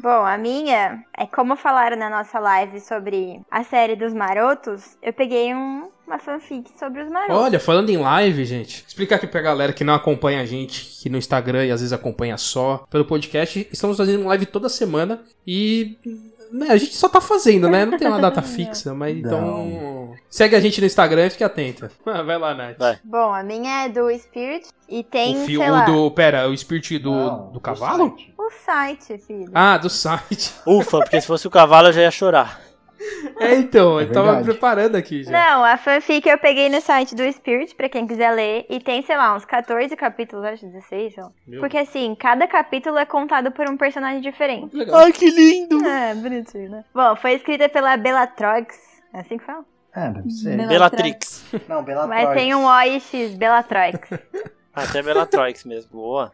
[0.00, 5.12] Bom, a minha é como falaram na nossa live sobre a série dos marotos, eu
[5.12, 7.36] peguei um, uma fanfic sobre os marotos.
[7.36, 11.08] Olha, falando em live, gente, explicar aqui pra galera que não acompanha a gente aqui
[11.08, 13.68] no Instagram e às vezes acompanha só pelo podcast.
[13.72, 15.96] Estamos fazendo live toda semana e
[16.68, 17.84] a gente só tá fazendo, né?
[17.84, 20.14] Não tem uma data fixa, mas então.
[20.30, 21.90] Segue a gente no Instagram e fique atenta.
[22.04, 22.76] Vai lá, Nath.
[22.78, 22.98] Vai.
[23.02, 26.10] Bom, a minha é do Spirit e tem, o sei filme lá, do.
[26.10, 28.10] Pera, o Spirit do, Não, do cavalo?
[28.10, 28.34] site.
[28.36, 29.50] o site, filho.
[29.54, 30.52] Ah, do site.
[30.66, 32.60] Ufa, porque se fosse o cavalo eu já ia chorar.
[33.40, 34.44] É, então, É eu tava verdade.
[34.50, 35.30] preparando aqui já.
[35.30, 39.00] Não, a fanfic eu peguei no site do Spirit, pra quem quiser ler, e tem,
[39.02, 41.30] sei lá, uns 14 capítulos, acho 16, ó.
[41.46, 41.60] Meu.
[41.60, 44.74] Porque assim, cada capítulo é contado por um personagem diferente.
[44.76, 44.96] Legal.
[45.00, 45.84] Ai, que lindo!
[45.86, 46.84] É, bonitinho, né?
[46.92, 48.76] Bom, foi escrita pela Bellatrix.
[49.14, 49.64] É assim que fala?
[49.94, 50.56] É, deve ser.
[50.56, 51.44] Bela- Bellatrix.
[51.68, 52.24] Não, Bellatrix.
[52.24, 54.10] Mas tem um O e X, Bellatrix.
[54.74, 55.90] Até Bellatrix mesmo.
[55.92, 56.30] Boa.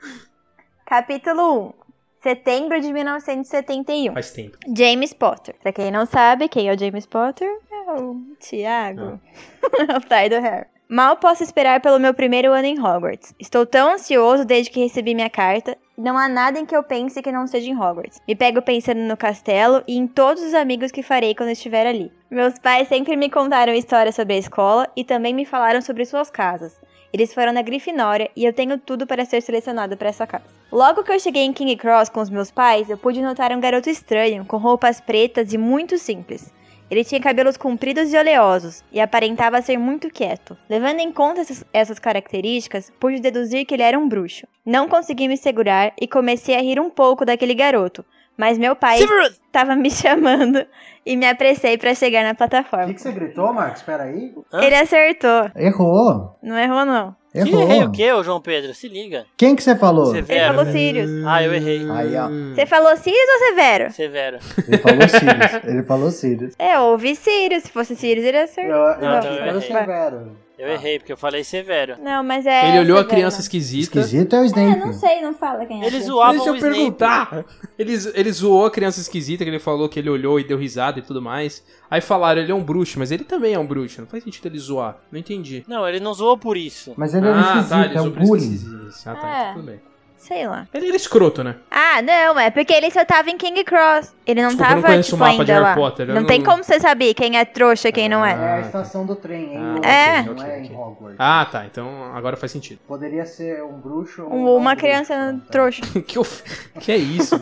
[0.86, 1.83] Capítulo 1.
[2.24, 4.14] Setembro de 1971.
[4.14, 4.56] Faz tempo.
[4.74, 5.54] James Potter.
[5.62, 7.46] Pra quem não sabe, quem é o James Potter?
[7.70, 9.20] É o Tiago.
[9.62, 10.64] é o pai do Harry.
[10.88, 13.34] Mal posso esperar pelo meu primeiro ano em Hogwarts.
[13.38, 15.76] Estou tão ansioso desde que recebi minha carta.
[15.98, 18.22] Não há nada em que eu pense que não seja em Hogwarts.
[18.26, 22.10] Me pego pensando no castelo e em todos os amigos que farei quando estiver ali.
[22.30, 26.30] Meus pais sempre me contaram histórias sobre a escola e também me falaram sobre suas
[26.30, 26.74] casas.
[27.14, 30.46] Eles foram na Grifinória e eu tenho tudo para ser selecionado para essa casa.
[30.72, 33.60] Logo que eu cheguei em King Cross com os meus pais, eu pude notar um
[33.60, 36.52] garoto estranho, com roupas pretas e muito simples.
[36.90, 40.58] Ele tinha cabelos compridos e oleosos e aparentava ser muito quieto.
[40.68, 44.48] Levando em conta essas, essas características, pude deduzir que ele era um bruxo.
[44.66, 48.04] Não consegui me segurar e comecei a rir um pouco daquele garoto,
[48.36, 49.30] mas meu pai Severus!
[49.46, 50.64] estava me chamando
[51.06, 52.86] e me apressei para chegar na O plataforma.
[52.86, 53.80] que, que você gritou, Marcos?
[53.80, 54.32] Espera aí.
[54.52, 54.62] Hã?
[54.62, 55.50] Ele acertou.
[55.56, 56.36] Errou.
[56.42, 57.14] Não errou, não.
[57.32, 57.62] Que Errou.
[57.62, 58.72] errei o quê, ô João Pedro?
[58.74, 59.26] Se liga.
[59.36, 60.14] Quem que você falou?
[60.14, 60.54] Ele Severo.
[60.54, 61.10] falou Sirius.
[61.26, 61.80] Ah, eu errei.
[61.90, 62.28] Aí, ó.
[62.54, 63.90] Você falou Sirius ou Severo?
[63.90, 64.38] Severo.
[64.68, 65.64] Ele falou Sirius.
[65.64, 66.54] Ele falou Sirius.
[66.60, 67.64] É, eu ouvi Sirius.
[67.64, 68.72] Se fosse Sirius, ele acertou.
[68.76, 69.60] Eu, eu Não, que eu era errei.
[69.62, 70.36] Severo.
[70.56, 71.96] Eu errei, porque eu falei severo.
[72.00, 72.68] Não, mas é.
[72.68, 73.42] Ele olhou a Severo, criança não.
[73.42, 73.98] esquisita.
[74.00, 74.70] Esquisito é o Snape.
[74.80, 75.86] É, não sei, não fala quem é.
[75.86, 76.74] Ele zoava Deixa o eu Snape.
[76.74, 77.44] perguntar.
[77.76, 81.00] Ele, ele zoou a criança esquisita, que ele falou que ele olhou e deu risada
[81.00, 81.64] e tudo mais.
[81.90, 84.00] Aí falaram, ele é um bruxo, mas ele também é um bruxo.
[84.00, 84.96] Não faz sentido ele zoar.
[85.10, 85.64] Não entendi.
[85.66, 86.94] Não, ele não zoou por isso.
[86.96, 88.54] Mas ele era ah, esquisito, tá, ele é zoou um por isso que bullying.
[88.54, 89.08] esquisito.
[89.08, 89.52] Ah, tá, É.
[89.54, 89.80] tudo bem.
[90.26, 90.66] Sei lá.
[90.72, 91.56] Ele era escroto, né?
[91.70, 94.14] Ah, não, é porque ele só tava em King Cross.
[94.26, 95.74] Ele não Desculpa, eu tava, não conheço tipo, o mapa de ainda Harry lá.
[95.74, 98.32] Potter, eu Não, não- tem como você saber quem é trouxa e quem não é.
[98.32, 99.58] É a estação do trem, hein?
[99.58, 100.22] Ah, Não- É.
[100.22, 100.60] Não ok, é ok.
[100.70, 101.16] em Hogwarts.
[101.18, 101.66] Ah, tá.
[101.66, 102.78] Então agora faz sentido.
[102.88, 105.52] Poderia ser um bruxo ou Um- não uma bruxo, criança tá?
[105.52, 105.82] trouxa.
[106.00, 106.42] que, of...
[106.80, 107.38] que é isso?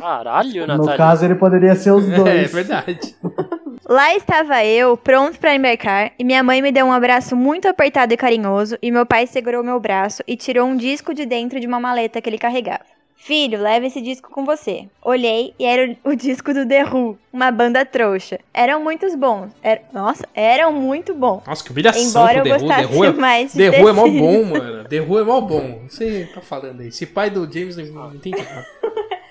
[0.00, 0.96] Caralho, No Natália.
[0.96, 2.26] caso, ele poderia ser os dois.
[2.28, 3.14] é verdade.
[3.86, 8.14] Lá estava eu, pronto pra embarcar, e minha mãe me deu um abraço muito apertado
[8.14, 11.66] e carinhoso, e meu pai segurou meu braço e tirou um disco de dentro de
[11.66, 12.84] uma maleta que ele carregava.
[13.14, 14.86] Filho, leva esse disco com você.
[15.02, 18.38] Olhei e era o, disco do The Who, uma banda trouxa.
[18.52, 19.50] Eram muitos bons.
[19.62, 21.42] Era- nossa, eram muito bons.
[21.46, 22.68] Nossa, que humilhação Embora pro eu The Who.
[22.68, 24.84] The gostasse Who é, mais de The The Who é mó bom, mano.
[24.88, 25.80] The Who é mó bom.
[25.88, 26.88] Você tá falando aí.
[26.88, 28.66] Esse pai do James não, não entende nada.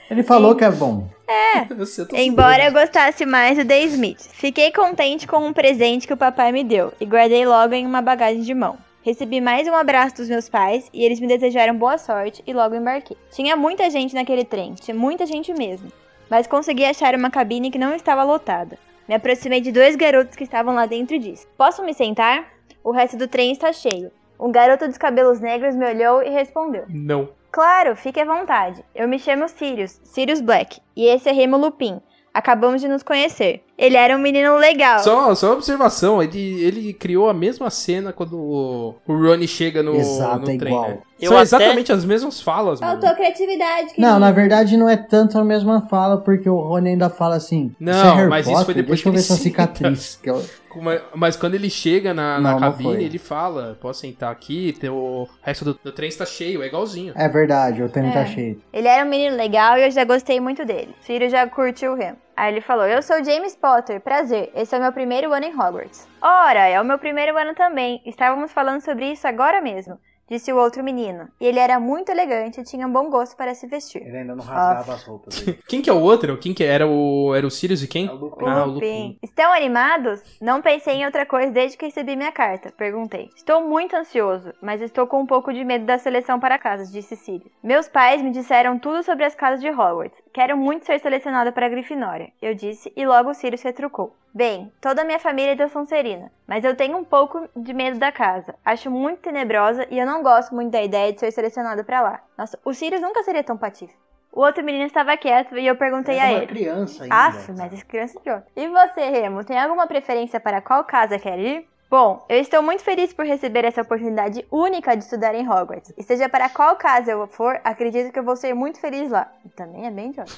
[0.10, 1.08] Ele falou que é bom.
[1.86, 4.30] Sei, eu Embora eu gostasse mais do The Smith.
[4.34, 8.02] Fiquei contente com um presente que o papai me deu e guardei logo em uma
[8.02, 8.78] bagagem de mão.
[9.02, 12.76] Recebi mais um abraço dos meus pais e eles me desejaram boa sorte e logo
[12.76, 13.18] embarquei.
[13.32, 15.92] Tinha muita gente naquele trem, tinha muita gente mesmo,
[16.30, 18.78] mas consegui achar uma cabine que não estava lotada.
[19.08, 22.48] Me aproximei de dois garotos que estavam lá dentro e disse: Posso me sentar?
[22.82, 24.10] O resto do trem está cheio.
[24.40, 27.30] Um garoto dos cabelos negros me olhou e respondeu: Não.
[27.54, 28.84] Claro, fique à vontade.
[28.96, 32.02] Eu me chamo Sirius, Sirius Black, e esse é Remo Lupin.
[32.34, 33.62] Acabamos de nos conhecer.
[33.78, 34.98] Ele era um menino legal.
[35.04, 39.84] Só, só uma observação, ele, ele criou a mesma cena quando o, o Ronnie chega
[39.84, 40.90] no, Exato, no é trem, igual.
[40.90, 40.98] né?
[41.22, 43.00] Eu São até- exatamente as mesmas falas, mano.
[43.16, 43.94] criatividade.
[44.00, 47.72] Não, na verdade não é tanto a mesma fala, porque o Rony ainda fala assim.
[47.80, 50.16] Não, "Isso é mas isso foi depois Deixa eu que ver ele sua cita." cicatriz.
[50.24, 50.44] que eu-
[50.82, 54.76] Mas, mas quando ele chega na, na Não, não cabine, ele fala: Posso sentar aqui?
[54.90, 57.14] O resto do, do trem está cheio, é igualzinho.
[57.16, 58.14] É verdade, o trem É.
[58.14, 58.62] tá cheio.
[58.72, 60.96] Ele era um menino legal e eu já gostei muito dele.
[61.02, 62.18] Sirius já curtiu o Remo.
[62.36, 64.52] Aí ele falou: Eu sou James Potter, prazer.
[64.56, 66.08] Esse é o meu primeiro ano em Hogwarts.
[66.22, 68.02] Ora, é o meu primeiro ano também.
[68.06, 69.98] Estávamos falando sobre isso agora mesmo,
[70.34, 71.28] disse o outro menino.
[71.40, 74.02] E ele era muito elegante e tinha um bom gosto para se vestir.
[74.02, 75.60] Ele ainda não rasgava as roupas dele.
[75.68, 76.38] Quem que é o outro?
[76.38, 78.08] Quem que era o era o Sirius e quem?
[78.08, 78.46] É o Lupin.
[78.46, 79.04] Ah, o Lupin.
[79.04, 79.20] Lupin.
[79.22, 80.22] Estão animados?
[80.42, 82.74] Não pensei em outra coisa desde que recebi minha carta.
[82.76, 83.30] Perguntei.
[83.36, 87.16] Estou muito ansioso, mas estou com um pouco de medo da seleção para casas, disse
[87.16, 87.52] Sirius.
[87.62, 90.22] Meus pais me disseram tudo sobre as casas de Hogwarts.
[90.34, 94.16] Quero muito ser selecionada para a Grifinória, eu disse, e logo Sirius retrucou.
[94.34, 98.00] Bem, toda a minha família é da Sonserina, mas eu tenho um pouco de medo
[98.00, 98.56] da casa.
[98.66, 102.20] Acho muito tenebrosa e eu não gosto muito da ideia de ser selecionada para lá.
[102.36, 103.94] Nossa, o Sirius nunca seria tão patife.
[104.32, 106.48] O outro menino estava quieto e eu perguntei Era a uma ele.
[106.48, 107.16] criança ainda.
[107.16, 108.48] Aff, mas essa criança é idiota.
[108.56, 111.70] E você, Remo, tem alguma preferência para qual casa quer ir?
[111.94, 115.94] Bom, eu estou muito feliz por receber essa oportunidade única de estudar em Hogwarts.
[115.96, 119.32] E seja para qual casa eu for, acredito que eu vou ser muito feliz lá.
[119.46, 120.32] E também é bem idiota.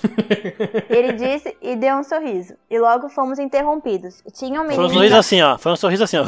[0.91, 2.55] Ele disse e deu um sorriso.
[2.69, 4.21] E logo fomos interrompidos.
[4.33, 4.89] Tinha um Foi menino.
[4.89, 5.57] um sorriso assim, ó.
[5.57, 6.23] Foi um sorriso assim, ó.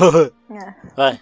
[0.49, 0.75] Ah.
[0.95, 1.19] Vai.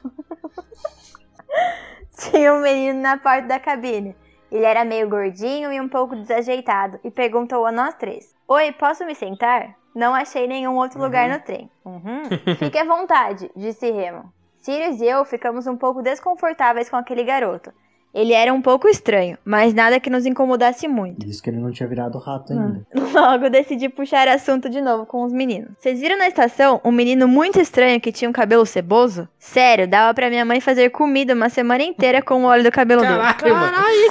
[2.30, 4.16] Tinha um menino na porta da cabine.
[4.52, 9.04] Ele era meio gordinho e um pouco desajeitado e perguntou a nós três: Oi, posso
[9.04, 9.76] me sentar?
[9.96, 11.70] Não achei nenhum outro lugar no trem.
[11.86, 12.24] Uhum.
[12.60, 14.26] Fique à vontade, disse Remo.
[14.62, 17.72] Sirius e eu ficamos um pouco desconfortáveis com aquele garoto.
[18.14, 21.20] Ele era um pouco estranho, mas nada que nos incomodasse muito.
[21.26, 22.86] Disse que ele não tinha virado rato ainda.
[23.14, 25.72] Logo decidi puxar assunto de novo com os meninos.
[25.78, 29.28] Vocês viram na estação um menino muito estranho que tinha um cabelo ceboso?
[29.38, 33.02] Sério, dava pra minha mãe fazer comida uma semana inteira com o óleo do cabelo
[33.02, 33.16] dele.
[33.16, 33.46] Caraca.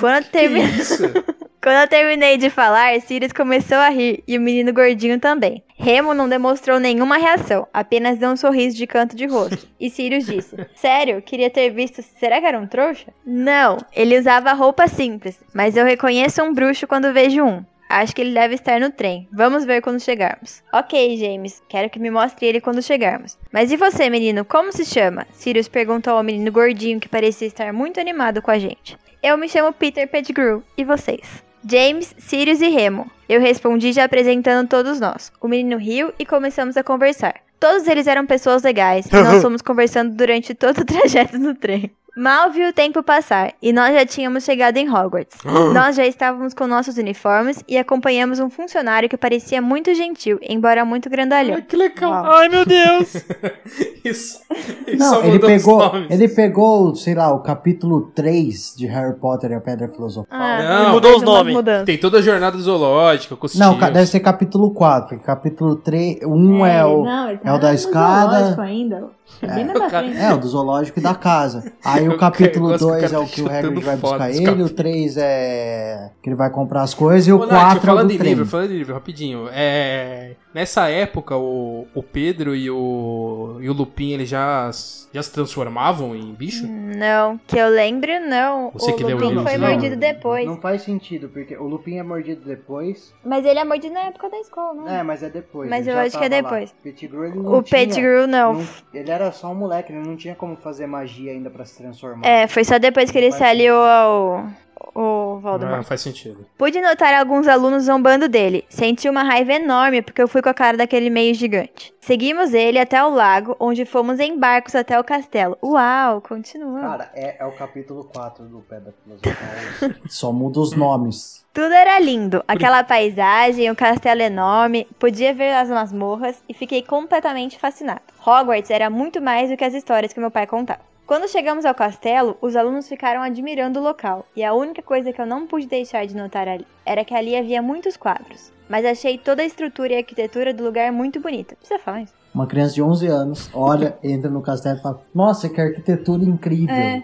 [0.01, 1.03] Quando eu, Que termi- isso?
[1.65, 5.65] Quando eu terminei de falar, Sirius começou a rir e o menino gordinho também.
[5.79, 9.67] Remo não demonstrou nenhuma reação, apenas deu um sorriso de canto de rosto.
[9.81, 12.03] E Sirius disse: Sério, queria ter visto.
[12.03, 13.15] Será que era um trouxa?
[13.25, 17.65] Não, ele usava roupa simples, mas eu reconheço um bruxo quando vejo um.
[17.89, 19.27] Acho que ele deve estar no trem.
[19.33, 20.63] Vamos ver quando chegarmos.
[20.71, 21.63] Ok, James.
[21.67, 23.39] Quero que me mostre ele quando chegarmos.
[23.51, 24.45] Mas e você, menino?
[24.45, 25.27] Como se chama?
[25.33, 28.99] Sirius perguntou ao menino gordinho que parecia estar muito animado com a gente.
[29.23, 30.63] Eu me chamo Peter Pettigrew.
[30.77, 31.43] E vocês?
[31.69, 33.11] James, Sirius e Remo.
[33.29, 35.33] Eu respondi já apresentando todos nós.
[35.41, 37.37] O menino riu e começamos a conversar.
[37.59, 41.91] Todos eles eram pessoas legais e nós fomos conversando durante todo o trajeto no trem.
[42.17, 45.37] Mal vi o tempo passar e nós já tínhamos chegado em Hogwarts.
[45.75, 50.85] nós já estávamos com nossos uniformes e acompanhamos um funcionário que parecia muito gentil, embora
[50.85, 51.57] muito grandalhão.
[51.57, 52.25] Ai, que legal.
[52.25, 53.17] Ai, meu Deus.
[54.05, 54.41] Isso.
[54.87, 59.51] Ele só Não, ele pegou, ele pegou, sei lá, o capítulo 3 de Harry Potter
[59.51, 60.39] e a Pedra Filosofal.
[60.39, 61.57] Não, mudou os nomes.
[61.85, 63.91] Tem toda a jornada zoológica com os Não, tios.
[63.91, 67.69] deve ser capítulo 4, porque capítulo 3, 1 é, o Não, tá é o da
[67.71, 68.63] no escada.
[68.63, 69.09] ainda.
[69.41, 70.19] Frente.
[70.19, 71.73] é o do zoológico e da casa.
[71.85, 73.97] Aí Eu o capítulo gosto que o 2 cara é o que o Hagrid vai
[73.97, 74.71] buscar ele, o capítulos.
[74.73, 78.03] 3 é que ele vai comprar as coisas e o Ô, Nath, 4 é o
[78.03, 78.29] do trem.
[78.31, 79.49] livro, falando em livro, rapidinho.
[79.53, 84.71] É, nessa época, o, o Pedro e o, e o Lupin, eles já,
[85.15, 86.67] já se transformavam em bicho?
[86.67, 88.71] Não, que eu lembre, não.
[88.73, 89.69] Você o que Lupin foi não.
[89.71, 90.45] mordido depois.
[90.47, 93.15] Não faz sentido, porque o Lupin é mordido depois.
[93.25, 94.89] Mas ele é mordido na época da escola, não?
[94.89, 95.71] É, mas é depois.
[95.71, 96.51] Mas eu acho que é tava lá.
[96.51, 96.75] depois.
[96.83, 98.55] Pettigrew, ele não O tinha- Pettigrew não.
[98.55, 101.79] não- Ele era só um moleque, ele não tinha como fazer magia ainda pra se
[101.79, 102.27] transformar.
[102.27, 104.47] É, foi só depois que ele se aliou ao,
[104.95, 105.85] ao Não, Voldemort.
[105.85, 106.47] faz sentido.
[106.59, 108.65] Pude notar alguns alunos zombando dele.
[108.69, 111.93] Senti uma raiva enorme porque eu fui com a cara daquele meio gigante.
[112.01, 115.57] Seguimos ele até o lago, onde fomos em barcos até o castelo.
[115.63, 116.81] Uau, continua.
[116.81, 119.91] Cara, é, é o capítulo 4 do Pedra Filosofal.
[120.09, 121.43] Só muda os nomes.
[121.55, 122.43] Tudo era lindo.
[122.49, 128.03] Aquela paisagem, o castelo enorme, podia ver as masmorras e fiquei completamente fascinado.
[128.27, 130.81] Hogwarts era muito mais do que as histórias que meu pai contava.
[131.07, 135.21] Quando chegamos ao castelo, os alunos ficaram admirando o local, e a única coisa que
[135.21, 138.51] eu não pude deixar de notar ali era que ali havia muitos quadros.
[138.71, 141.57] Mas achei toda a estrutura e arquitetura do lugar muito bonita.
[141.57, 142.15] Precisa falar isso?
[142.35, 146.75] Uma criança de 11 anos olha, entra no castelo e fala: Nossa, que arquitetura incrível.
[146.75, 147.03] É, né?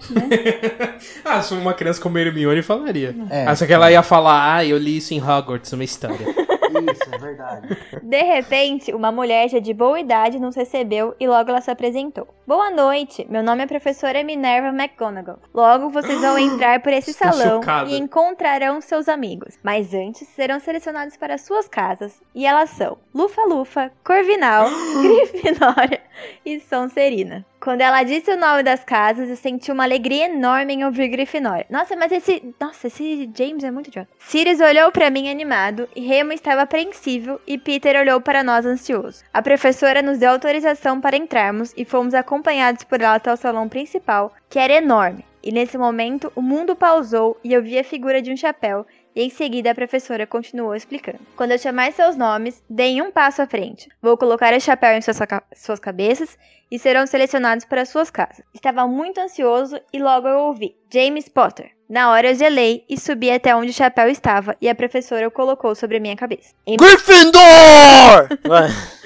[1.22, 3.14] ah, se uma criança como Hermione falaria.
[3.28, 3.44] É.
[3.44, 6.26] Acho que ela ia falar, ah, eu li isso em Hogwarts, uma história.
[6.70, 7.76] Isso, é verdade.
[8.02, 12.28] De repente, uma mulher já de boa idade nos recebeu e logo ela se apresentou.
[12.46, 15.38] Boa noite, meu nome é professora Minerva McGonagall.
[15.54, 17.90] Logo vocês vão entrar por esse Estou salão chocada.
[17.90, 19.58] e encontrarão seus amigos.
[19.62, 24.66] Mas antes serão selecionados para suas casas e elas são Lufa-Lufa, Corvinal,
[25.02, 26.00] Grifinória
[26.44, 27.44] e Sonserina.
[27.60, 31.66] Quando ela disse o nome das casas, eu senti uma alegria enorme em ouvir Grifinória.
[31.68, 32.54] Nossa, mas esse.
[32.58, 34.08] Nossa, esse James é muito idiota.
[34.18, 39.22] Sirius olhou pra mim animado, Remo estava apreensivo, e Peter olhou para nós ansioso.
[39.30, 43.68] A professora nos deu autorização para entrarmos e fomos acompanhados por ela até o salão
[43.68, 45.22] principal, que era enorme.
[45.42, 48.86] E nesse momento, o mundo pausou e eu vi a figura de um chapéu.
[49.14, 51.18] E em seguida a professora continuou explicando.
[51.36, 53.88] Quando eu chamar seus nomes, deem um passo à frente.
[54.00, 55.18] Vou colocar o chapéu em suas,
[55.56, 56.38] suas cabeças
[56.70, 58.44] e serão selecionados para suas casas.
[58.54, 61.72] Estava muito ansioso e logo eu ouvi James Potter.
[61.88, 65.30] Na hora eu gelei e subi até onde o chapéu estava e a professora o
[65.30, 66.54] colocou sobre a minha cabeça.
[66.66, 68.28] Em- Gryffindor!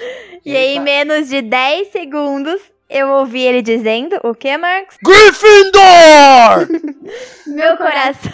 [0.47, 4.95] E aí, em menos de 10 segundos, eu ouvi ele dizendo: O que, Marcos?
[5.03, 6.69] Gryffindor!
[7.47, 8.31] Meu coração.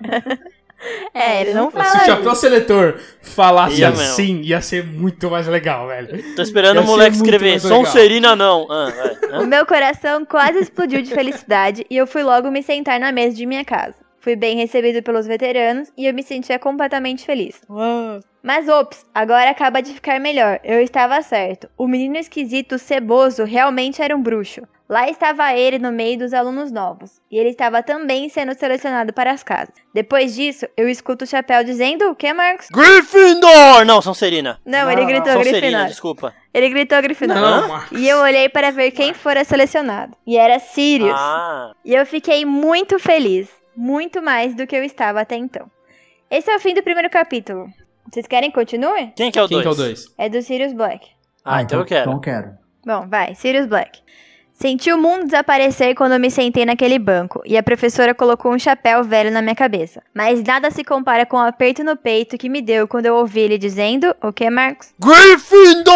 [1.14, 2.04] é, ele não Se o fala.
[2.04, 4.02] chapéu seletor falasse Ia mesmo.
[4.04, 6.34] assim, ia ser muito mais legal, velho.
[6.34, 7.60] Tô esperando Ia o moleque escrever.
[7.60, 8.66] Sonserina não.
[8.70, 9.40] Ah, vai.
[9.40, 9.46] O Hã?
[9.46, 13.46] meu coração quase explodiu de felicidade e eu fui logo me sentar na mesa de
[13.46, 13.94] minha casa.
[14.22, 17.60] Fui bem recebido pelos veteranos e eu me sentia completamente feliz.
[18.42, 20.60] Mas ops, agora acaba de ficar melhor.
[20.62, 21.68] Eu estava certo.
[21.76, 24.60] O menino esquisito ceboso realmente era um bruxo.
[24.90, 27.22] Lá estava ele no meio dos alunos novos.
[27.30, 29.72] E ele estava também sendo selecionado para as casas.
[29.94, 32.66] Depois disso, eu escuto o chapéu dizendo o que, Marcos?
[32.72, 33.84] Gryffindor!
[33.86, 34.60] Não, Sonserina.
[34.66, 35.86] Não, Não, ele gritou Sonserina, Grifinória.
[35.88, 36.34] desculpa.
[36.52, 37.40] Ele gritou Grifinória.
[37.40, 37.96] Não, Marcos.
[38.00, 40.16] E eu olhei para ver quem fora selecionado.
[40.26, 41.14] E era Sirius.
[41.14, 43.48] Ah, E eu fiquei muito feliz.
[43.76, 45.70] Muito mais do que eu estava até então.
[46.28, 47.68] Esse é o fim do primeiro capítulo.
[48.10, 49.12] Vocês querem que continue?
[49.14, 49.76] quem que é o Quem dois?
[49.76, 50.14] que é o 2?
[50.18, 51.06] É do Sirius Black.
[51.44, 52.00] Ah, então eu quero.
[52.02, 52.50] Então eu quero.
[52.84, 54.00] Bom, vai, Sirius Black.
[54.60, 59.02] Senti o mundo desaparecer quando me sentei naquele banco e a professora colocou um chapéu
[59.02, 60.02] velho na minha cabeça.
[60.14, 63.40] Mas nada se compara com o aperto no peito que me deu quando eu ouvi
[63.40, 64.92] ele dizendo: O que, Marcos?
[65.00, 65.94] Gryffindor!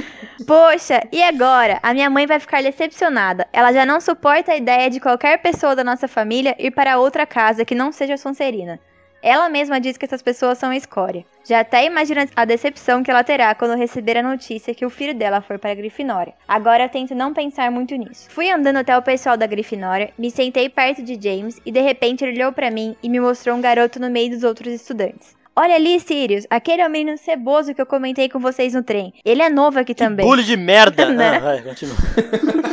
[0.48, 1.78] Poxa, e agora?
[1.82, 3.46] A minha mãe vai ficar decepcionada.
[3.52, 7.26] Ela já não suporta a ideia de qualquer pessoa da nossa família ir para outra
[7.26, 8.80] casa que não seja Sonserina.
[9.26, 11.24] Ela mesma diz que essas pessoas são escória.
[11.44, 15.12] Já até imagina a decepção que ela terá quando receber a notícia que o filho
[15.12, 16.32] dela foi para a Grifinória.
[16.46, 18.30] Agora eu tento não pensar muito nisso.
[18.30, 22.24] Fui andando até o pessoal da Grifinória, me sentei perto de James e de repente
[22.24, 25.34] ele olhou para mim e me mostrou um garoto no meio dos outros estudantes.
[25.56, 29.12] Olha ali, Sirius, aquele é o menino ceboso que eu comentei com vocês no trem.
[29.24, 30.24] Ele é novo aqui também.
[30.24, 31.06] Bully de merda.
[31.10, 31.36] Né?
[31.36, 31.96] Ah, vai, continua.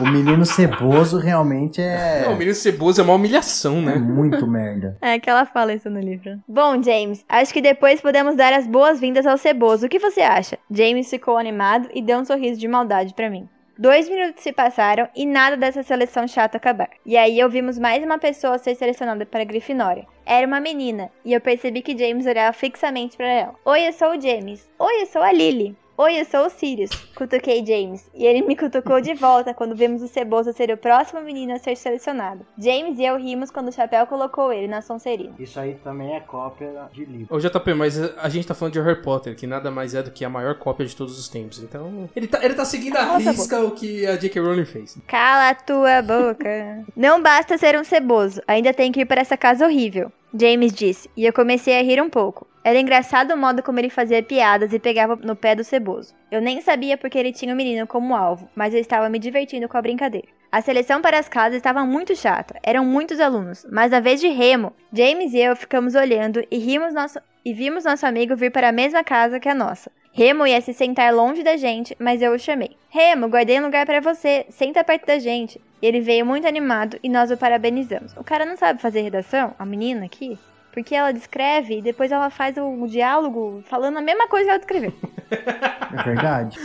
[0.00, 3.94] O menino ceboso realmente É, o é, menino ceboso é uma humilhação, é né?
[3.96, 4.96] muito merda.
[5.02, 6.38] É que ela fala isso no livro.
[6.46, 9.86] Bom, James, acho que depois podemos dar as boas-vindas ao Ceboso.
[9.86, 10.58] O que você acha?
[10.70, 13.48] James ficou animado e deu um sorriso de maldade pra mim.
[13.78, 16.90] Dois minutos se passaram e nada dessa seleção chata acabar.
[17.04, 20.06] E aí ouvimos mais uma pessoa ser selecionada para a Grifinória.
[20.26, 23.54] Era uma menina, e eu percebi que James olhava fixamente para ela.
[23.64, 24.68] Oi, eu sou o James.
[24.78, 25.74] Oi, eu sou a Lily.
[26.02, 26.88] Oi, eu sou o Sirius.
[27.14, 28.08] Cutuquei James.
[28.14, 31.58] E ele me cutucou de volta quando vimos o Ceboso ser o próximo menino a
[31.58, 32.40] ser selecionado.
[32.58, 35.34] James e eu rimos quando o chapéu colocou ele na Sonserina.
[35.38, 37.36] Isso aí também é cópia de livro.
[37.36, 40.10] Ô JP, mas a gente tá falando de Harry Potter, que nada mais é do
[40.10, 41.62] que a maior cópia de todos os tempos.
[41.62, 44.40] Então, ele tá, ele tá seguindo a Nossa, risca o que a J.K.
[44.40, 44.96] Rowling fez.
[45.06, 46.82] Cala a tua boca.
[46.96, 50.10] Não basta ser um ceboso, ainda tem que ir para essa casa horrível.
[50.32, 52.46] James disse, e eu comecei a rir um pouco.
[52.62, 56.14] Era engraçado o modo como ele fazia piadas e pegava no pé do ceboso.
[56.30, 59.68] Eu nem sabia porque ele tinha o menino como alvo, mas eu estava me divertindo
[59.68, 60.28] com a brincadeira.
[60.52, 64.28] A seleção para as casas estava muito chata, eram muitos alunos, mas na vez de
[64.28, 68.68] Remo, James e eu ficamos olhando e rimos nosso e vimos nosso amigo vir para
[68.68, 69.90] a mesma casa que a nossa.
[70.12, 72.76] Remo ia se sentar longe da gente, mas eu o chamei.
[72.88, 75.60] Remo, guardei um lugar para você, senta perto da gente.
[75.80, 78.12] Ele veio muito animado e nós o parabenizamos.
[78.16, 80.36] O cara não sabe fazer redação, a menina aqui,
[80.72, 84.58] porque ela descreve e depois ela faz o diálogo falando a mesma coisa que ela
[84.58, 84.92] descreveu.
[85.30, 86.58] É verdade.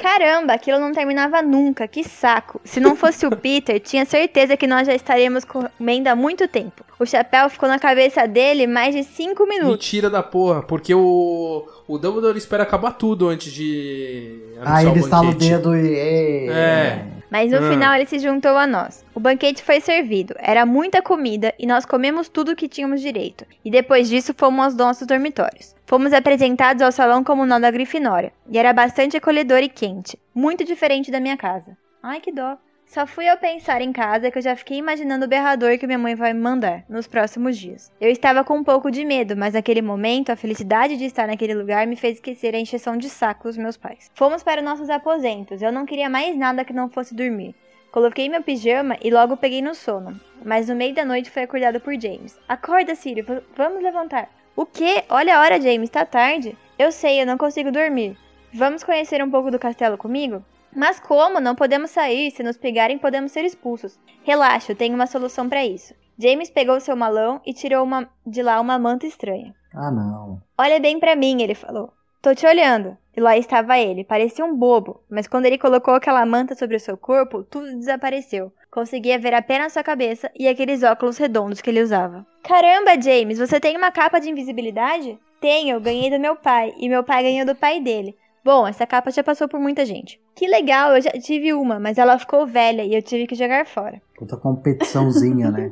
[0.00, 2.60] Caramba, aquilo não terminava nunca, que saco.
[2.64, 6.84] Se não fosse o Peter, tinha certeza que nós já estaríamos comendo há muito tempo.
[6.98, 9.70] O chapéu ficou na cabeça dele mais de cinco minutos.
[9.70, 15.00] Mentira da porra, porque o, o Dumbledore espera acabar tudo antes de Aí anunciar ele
[15.00, 16.48] o estala o dedo e.
[16.48, 17.19] É.
[17.30, 17.70] Mas no Hum.
[17.70, 19.04] final ele se juntou a nós.
[19.14, 23.46] O banquete foi servido, era muita comida e nós comemos tudo que tínhamos direito.
[23.64, 25.74] E depois disso fomos aos nossos dormitórios.
[25.86, 31.10] Fomos apresentados ao salão comunal da Grifinória, e era bastante acolhedor e quente, muito diferente
[31.10, 31.76] da minha casa.
[32.02, 32.56] Ai que dó.
[32.90, 35.96] Só fui eu pensar em casa que eu já fiquei imaginando o berrador que minha
[35.96, 37.92] mãe vai me mandar nos próximos dias.
[38.00, 41.54] Eu estava com um pouco de medo, mas naquele momento a felicidade de estar naquele
[41.54, 44.10] lugar me fez esquecer a encheção de saco dos meus pais.
[44.12, 47.54] Fomos para nossos aposentos, eu não queria mais nada que não fosse dormir.
[47.92, 51.78] Coloquei meu pijama e logo peguei no sono, mas no meio da noite fui acordado
[51.78, 52.36] por James.
[52.48, 54.28] Acorda, v- vamos levantar.
[54.56, 55.04] O quê?
[55.08, 56.58] Olha a hora, James, tá tarde.
[56.76, 58.16] Eu sei, eu não consigo dormir.
[58.52, 60.44] Vamos conhecer um pouco do castelo comigo?
[60.74, 61.40] Mas como?
[61.40, 62.30] Não podemos sair.
[62.30, 63.98] Se nos pegarem, podemos ser expulsos.
[64.22, 65.94] Relaxa, eu tenho uma solução pra isso.
[66.18, 69.54] James pegou seu malão e tirou uma- de lá uma manta estranha.
[69.74, 70.40] Ah, não.
[70.58, 71.92] Olha bem pra mim, ele falou.
[72.20, 72.96] Tô te olhando.
[73.16, 76.80] E lá estava ele, parecia um bobo, mas quando ele colocou aquela manta sobre o
[76.80, 78.52] seu corpo, tudo desapareceu.
[78.70, 82.24] Conseguia ver apenas sua cabeça e aqueles óculos redondos que ele usava.
[82.44, 85.18] Caramba, James, você tem uma capa de invisibilidade?
[85.40, 88.16] Tenho, ganhei do meu pai, e meu pai ganhou do pai dele.
[88.42, 90.18] Bom, essa capa já passou por muita gente.
[90.34, 93.66] Que legal, eu já tive uma, mas ela ficou velha e eu tive que jogar
[93.66, 94.00] fora.
[94.16, 95.70] Puta competiçãozinha, né?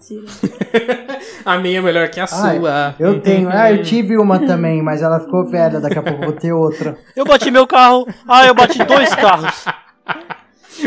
[1.46, 2.94] A minha é melhor que a sua.
[2.98, 3.48] Eu tenho.
[3.50, 5.80] Ah, eu tive uma também, mas ela ficou velha.
[5.80, 6.96] Daqui a pouco eu vou ter outra.
[7.16, 8.06] Eu bati meu carro.
[8.26, 9.64] Ah, eu bati dois carros.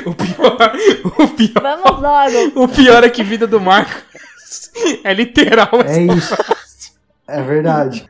[0.05, 0.73] O pior,
[1.19, 2.63] o pior, Vamos logo.
[2.63, 4.71] o pior é que vida do Marcos
[5.03, 5.67] é literal.
[5.85, 6.33] É isso.
[7.27, 8.09] É verdade.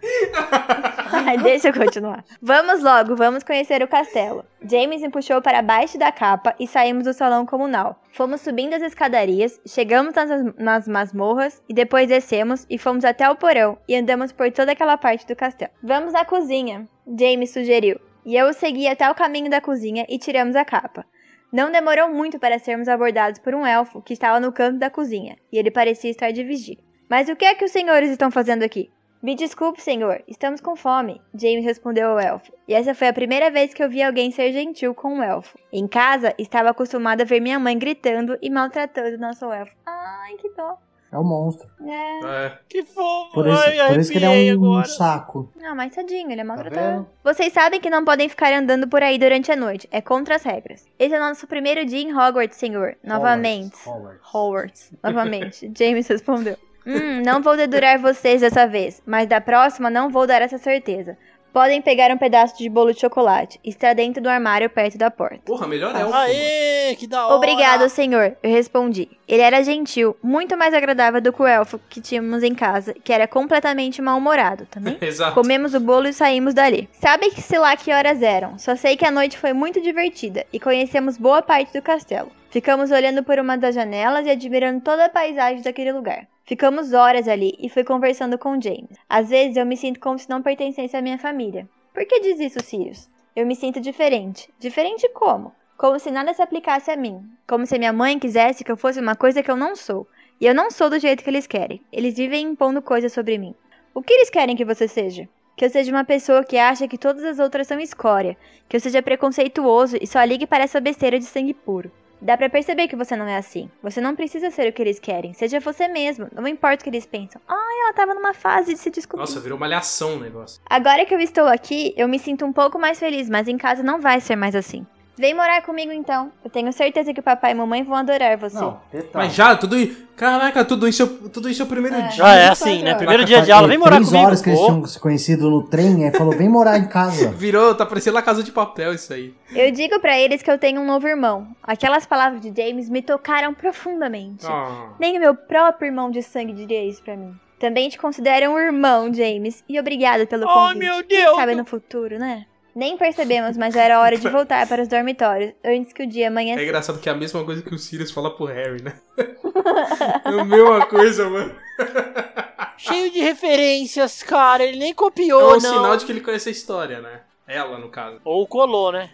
[1.44, 2.24] Deixa eu continuar.
[2.42, 4.46] Vamos logo, vamos conhecer o castelo.
[4.70, 8.02] James me puxou para baixo da capa e saímos do salão comunal.
[8.14, 13.36] Fomos subindo as escadarias, chegamos nas, nas masmorras e depois descemos e fomos até o
[13.36, 15.72] porão e andamos por toda aquela parte do castelo.
[15.82, 18.00] Vamos à cozinha, James sugeriu.
[18.26, 21.06] E eu o segui até o caminho da cozinha e tiramos a capa.
[21.52, 25.36] Não demorou muito para sermos abordados por um elfo que estava no canto da cozinha,
[25.52, 26.84] e ele parecia estar de vigília.
[27.10, 28.90] Mas o que é que os senhores estão fazendo aqui?
[29.22, 32.52] Me desculpe, senhor, estamos com fome, James respondeu ao elfo.
[32.68, 35.60] E essa foi a primeira vez que eu vi alguém ser gentil com um elfo.
[35.72, 39.74] Em casa, estava acostumada a ver minha mãe gritando e maltratando nosso elfo.
[39.86, 40.76] Ai, que dó.
[41.12, 41.70] É o monstro.
[41.86, 42.46] É.
[42.46, 42.58] É.
[42.70, 43.34] Que fofo.
[43.34, 44.86] Por isso, Ai, por isso que ele é um agora.
[44.88, 45.52] saco.
[45.58, 46.48] Não, mas tadinho, ele é vendo?
[46.48, 47.08] maltratado.
[47.22, 49.90] Vocês sabem que não podem ficar andando por aí durante a noite.
[49.92, 50.88] É contra as regras.
[50.98, 52.96] Esse é o nosso primeiro dia em Hogwarts, senhor.
[53.04, 53.76] Novamente.
[53.86, 54.34] Hogwarts.
[54.34, 54.94] Hogwarts.
[55.04, 55.72] Novamente.
[55.78, 56.58] James respondeu.
[56.86, 61.18] Hum, não vou dedurar vocês dessa vez, mas da próxima não vou dar essa certeza.
[61.54, 63.60] Podem pegar um pedaço de bolo de chocolate.
[63.62, 65.42] Está dentro do armário perto da porta.
[65.46, 66.10] Porra, melhor elfo.
[66.10, 66.16] mano.
[66.16, 67.36] Aê, que da hora.
[67.36, 69.10] Obrigado, senhor, eu respondi.
[69.28, 73.12] Ele era gentil, muito mais agradável do que o elfo que tínhamos em casa, que
[73.12, 74.98] era completamente mal-humorado também.
[75.02, 75.34] Exato.
[75.34, 76.88] Comemos o bolo e saímos dali.
[76.94, 78.58] Sabe que se lá que horas eram?
[78.58, 82.32] Só sei que a noite foi muito divertida e conhecemos boa parte do castelo.
[82.50, 86.28] Ficamos olhando por uma das janelas e admirando toda a paisagem daquele lugar.
[86.46, 88.98] Ficamos horas ali e fui conversando com James.
[89.08, 91.70] Às vezes eu me sinto como se não pertencesse à minha família.
[91.94, 93.10] Por que diz isso, Sirius?
[93.36, 94.50] Eu me sinto diferente.
[94.60, 95.54] Diferente como?
[95.78, 97.24] Como se nada se aplicasse a mim.
[97.48, 100.08] Como se minha mãe quisesse que eu fosse uma coisa que eu não sou.
[100.40, 101.82] E eu não sou do jeito que eles querem.
[101.92, 103.56] Eles vivem impondo coisas sobre mim.
[103.94, 105.30] O que eles querem que você seja?
[105.56, 108.36] Que eu seja uma pessoa que acha que todas as outras são escória.
[108.68, 111.92] Que eu seja preconceituoso e só ligue para essa besteira de sangue puro.
[112.22, 113.68] Dá pra perceber que você não é assim.
[113.82, 115.34] Você não precisa ser o que eles querem.
[115.34, 116.28] Seja você mesmo.
[116.32, 117.42] Não importa o que eles pensam.
[117.48, 119.22] Ai, ela tava numa fase de se descobrir.
[119.22, 120.62] Nossa, virou malhação o negócio.
[120.70, 123.82] Agora que eu estou aqui, eu me sinto um pouco mais feliz, mas em casa
[123.82, 124.86] não vai ser mais assim.
[125.22, 126.32] Vem morar comigo então.
[126.44, 128.56] Eu tenho certeza que o papai e mamãe vão adorar você.
[128.58, 129.12] Não, detalhe.
[129.14, 130.08] Mas já, tudo isso.
[130.16, 132.02] Caraca, tudo isso, é- tudo isso é o primeiro É.
[132.08, 132.10] dia.
[132.12, 132.96] Já é assim, né?
[132.96, 134.26] Primeiro dia de aula, vem morar Três comigo.
[134.26, 137.30] horas que eles tinham se conhecido no trem, aí falou, vem morar em casa.
[137.38, 139.32] Virou, tá parecendo a casa de papel isso aí.
[139.56, 141.48] Eu digo pra eles que eu tenho um novo irmão.
[141.62, 144.46] Aquelas palavras de James me tocaram profundamente.
[144.48, 144.90] Ah.
[145.00, 147.36] Nem o meu próprio irmão de sangue diria isso pra mim.
[147.60, 149.64] Também te considero um irmão, James.
[149.70, 150.80] E obrigada pelo Ai, convite.
[150.80, 151.36] meu Quem Deus!
[151.36, 152.46] sabe no futuro, né?
[152.76, 156.26] Nem percebemos, mas já era hora de voltar para os dormitórios antes que o dia
[156.26, 156.64] É amanhecesse.
[156.66, 158.94] engraçado que é a mesma coisa que o Sirius fala pro Harry, né?
[159.18, 161.54] é a mesma coisa, mano.
[162.78, 164.64] Cheio de referências, cara.
[164.64, 165.60] Ele nem É copiou, um não.
[165.60, 167.20] sinal de que ele conhece a história, né?
[167.48, 168.18] Ela, no caso.
[168.24, 169.10] Ou colou, né?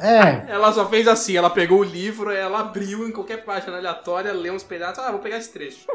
[0.00, 4.32] É, Ela só fez assim, ela pegou o livro, ela abriu em qualquer página aleatória,
[4.32, 5.86] leu uns pedaços, ah, vou pegar esse trecho.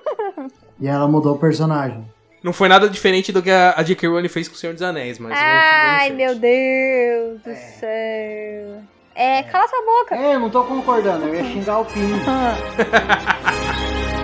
[0.80, 2.06] e ela mudou o personagem.
[2.44, 4.10] Não foi nada diferente do que a a J.K.
[4.10, 5.34] Rowling fez com o Senhor dos Anéis, mas...
[5.36, 6.36] Ai, meu.
[6.36, 8.82] Deus do céu.
[9.14, 10.16] É, cala sua boca.
[10.16, 12.18] É, eu não tô concordando, eu ia xingar o Pino.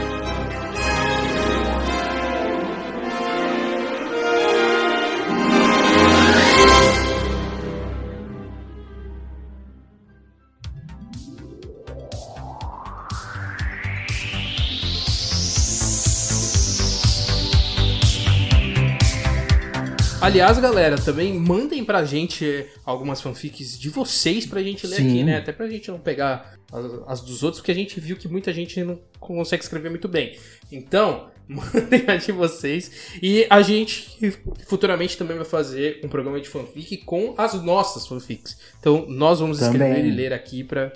[20.28, 25.08] Aliás, galera, também mandem pra gente algumas fanfics de vocês pra gente ler Sim.
[25.08, 25.38] aqui, né?
[25.38, 28.52] Até pra gente não pegar as, as dos outros, porque a gente viu que muita
[28.52, 30.38] gente não consegue escrever muito bem.
[30.70, 32.92] Então, mandem a de vocês.
[33.24, 38.58] E a gente futuramente também vai fazer um programa de fanfic com as nossas fanfics.
[38.82, 39.82] Então, nós vamos Também.
[39.82, 40.92] escrever e ler aqui pra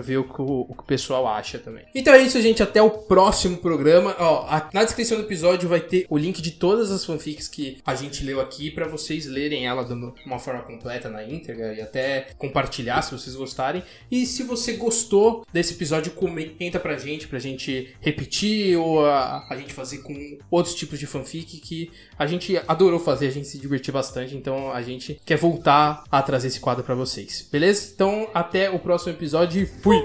[0.00, 1.84] ver o que o, o que o pessoal acha também.
[1.94, 2.62] Então é isso, gente.
[2.62, 4.14] Até o próximo programa.
[4.18, 7.78] Ó, a- na descrição do episódio vai ter o link de todas as fanfics que
[7.84, 9.92] a gente leu aqui pra vocês lerem ela de
[10.24, 13.82] uma forma completa na íntegra e até compartilhar se vocês gostarem.
[14.10, 19.56] E se você gostou desse episódio, comenta pra gente, pra gente repetir ou a, a
[19.56, 23.58] gente fazer com outros tipos de fanfic que a gente adorou fazer, a gente se
[23.58, 27.46] divertiu bastante, então a gente quer voltar a trazer esse quadro pra vocês.
[27.50, 27.90] Beleza?
[27.94, 30.04] Então até o próximo episódio fui!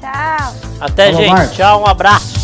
[0.00, 0.54] Tchau.
[0.80, 1.30] Até, Falou, gente.
[1.32, 1.56] Marcos.
[1.56, 2.43] Tchau, um abraço.